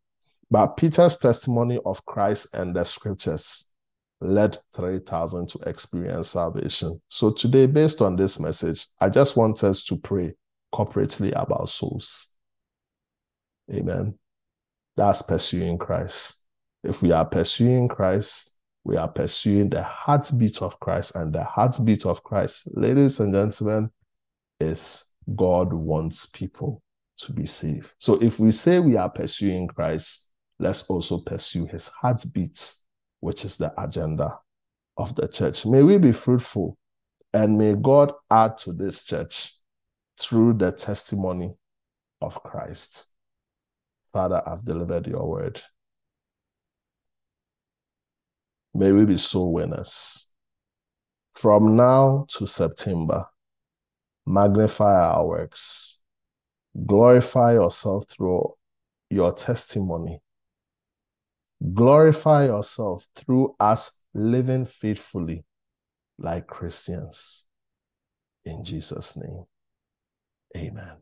But 0.49 0.77
Peter's 0.77 1.17
testimony 1.17 1.79
of 1.85 2.05
Christ 2.05 2.47
and 2.53 2.73
the 2.73 2.85
scriptures 2.85 3.68
led 4.21 4.57
3,000 4.75 5.47
to 5.49 5.59
experience 5.67 6.29
salvation. 6.29 7.01
So 7.07 7.31
today, 7.31 7.65
based 7.65 8.01
on 8.01 8.15
this 8.15 8.39
message, 8.39 8.87
I 8.99 9.09
just 9.09 9.37
want 9.37 9.63
us 9.63 9.83
to 9.85 9.95
pray 9.97 10.33
corporately 10.73 11.31
about 11.35 11.69
souls. 11.69 12.35
Amen. 13.73 14.17
That's 14.97 15.21
pursuing 15.21 15.77
Christ. 15.77 16.45
If 16.83 17.01
we 17.01 17.11
are 17.11 17.25
pursuing 17.25 17.87
Christ, 17.87 18.57
we 18.83 18.97
are 18.97 19.07
pursuing 19.07 19.69
the 19.69 19.83
heartbeat 19.83 20.61
of 20.61 20.79
Christ, 20.79 21.15
and 21.15 21.33
the 21.33 21.43
heartbeat 21.43 22.05
of 22.05 22.23
Christ, 22.23 22.63
ladies 22.75 23.19
and 23.19 23.33
gentlemen, 23.33 23.91
is 24.59 25.05
God 25.35 25.71
wants 25.71 26.25
people 26.25 26.81
to 27.19 27.33
be 27.33 27.45
saved. 27.45 27.89
So 27.99 28.21
if 28.21 28.39
we 28.39 28.51
say 28.51 28.79
we 28.79 28.97
are 28.97 29.09
pursuing 29.09 29.67
Christ, 29.67 30.27
let's 30.59 30.83
also 30.83 31.19
pursue 31.19 31.65
his 31.67 31.87
heartbeat, 31.87 32.73
which 33.19 33.45
is 33.45 33.57
the 33.57 33.73
agenda 33.81 34.39
of 34.97 35.15
the 35.15 35.27
church. 35.27 35.65
May 35.65 35.83
we 35.83 35.97
be 35.97 36.11
fruitful 36.11 36.77
and 37.33 37.57
may 37.57 37.75
God 37.75 38.13
add 38.29 38.57
to 38.59 38.73
this 38.73 39.03
church 39.05 39.53
through 40.19 40.53
the 40.53 40.71
testimony 40.71 41.53
of 42.21 42.41
Christ. 42.43 43.05
Father, 44.11 44.41
I've 44.45 44.65
delivered 44.65 45.07
your 45.07 45.27
word. 45.29 45.61
May 48.73 48.91
we 48.91 49.05
be 49.05 49.17
soul 49.17 49.53
winners. 49.53 50.31
From 51.35 51.75
now 51.75 52.25
to 52.29 52.45
September, 52.45 53.25
magnify 54.25 54.93
our 54.93 55.25
works, 55.25 56.03
glorify 56.85 57.53
yourself 57.53 58.05
through 58.09 58.53
your 59.09 59.31
testimony, 59.33 60.19
Glorify 61.73 62.45
yourself 62.45 63.05
through 63.15 63.55
us 63.59 63.91
living 64.13 64.65
faithfully 64.65 65.45
like 66.17 66.47
Christians. 66.47 67.47
In 68.45 68.63
Jesus' 68.63 69.17
name, 69.17 69.43
amen. 70.55 70.97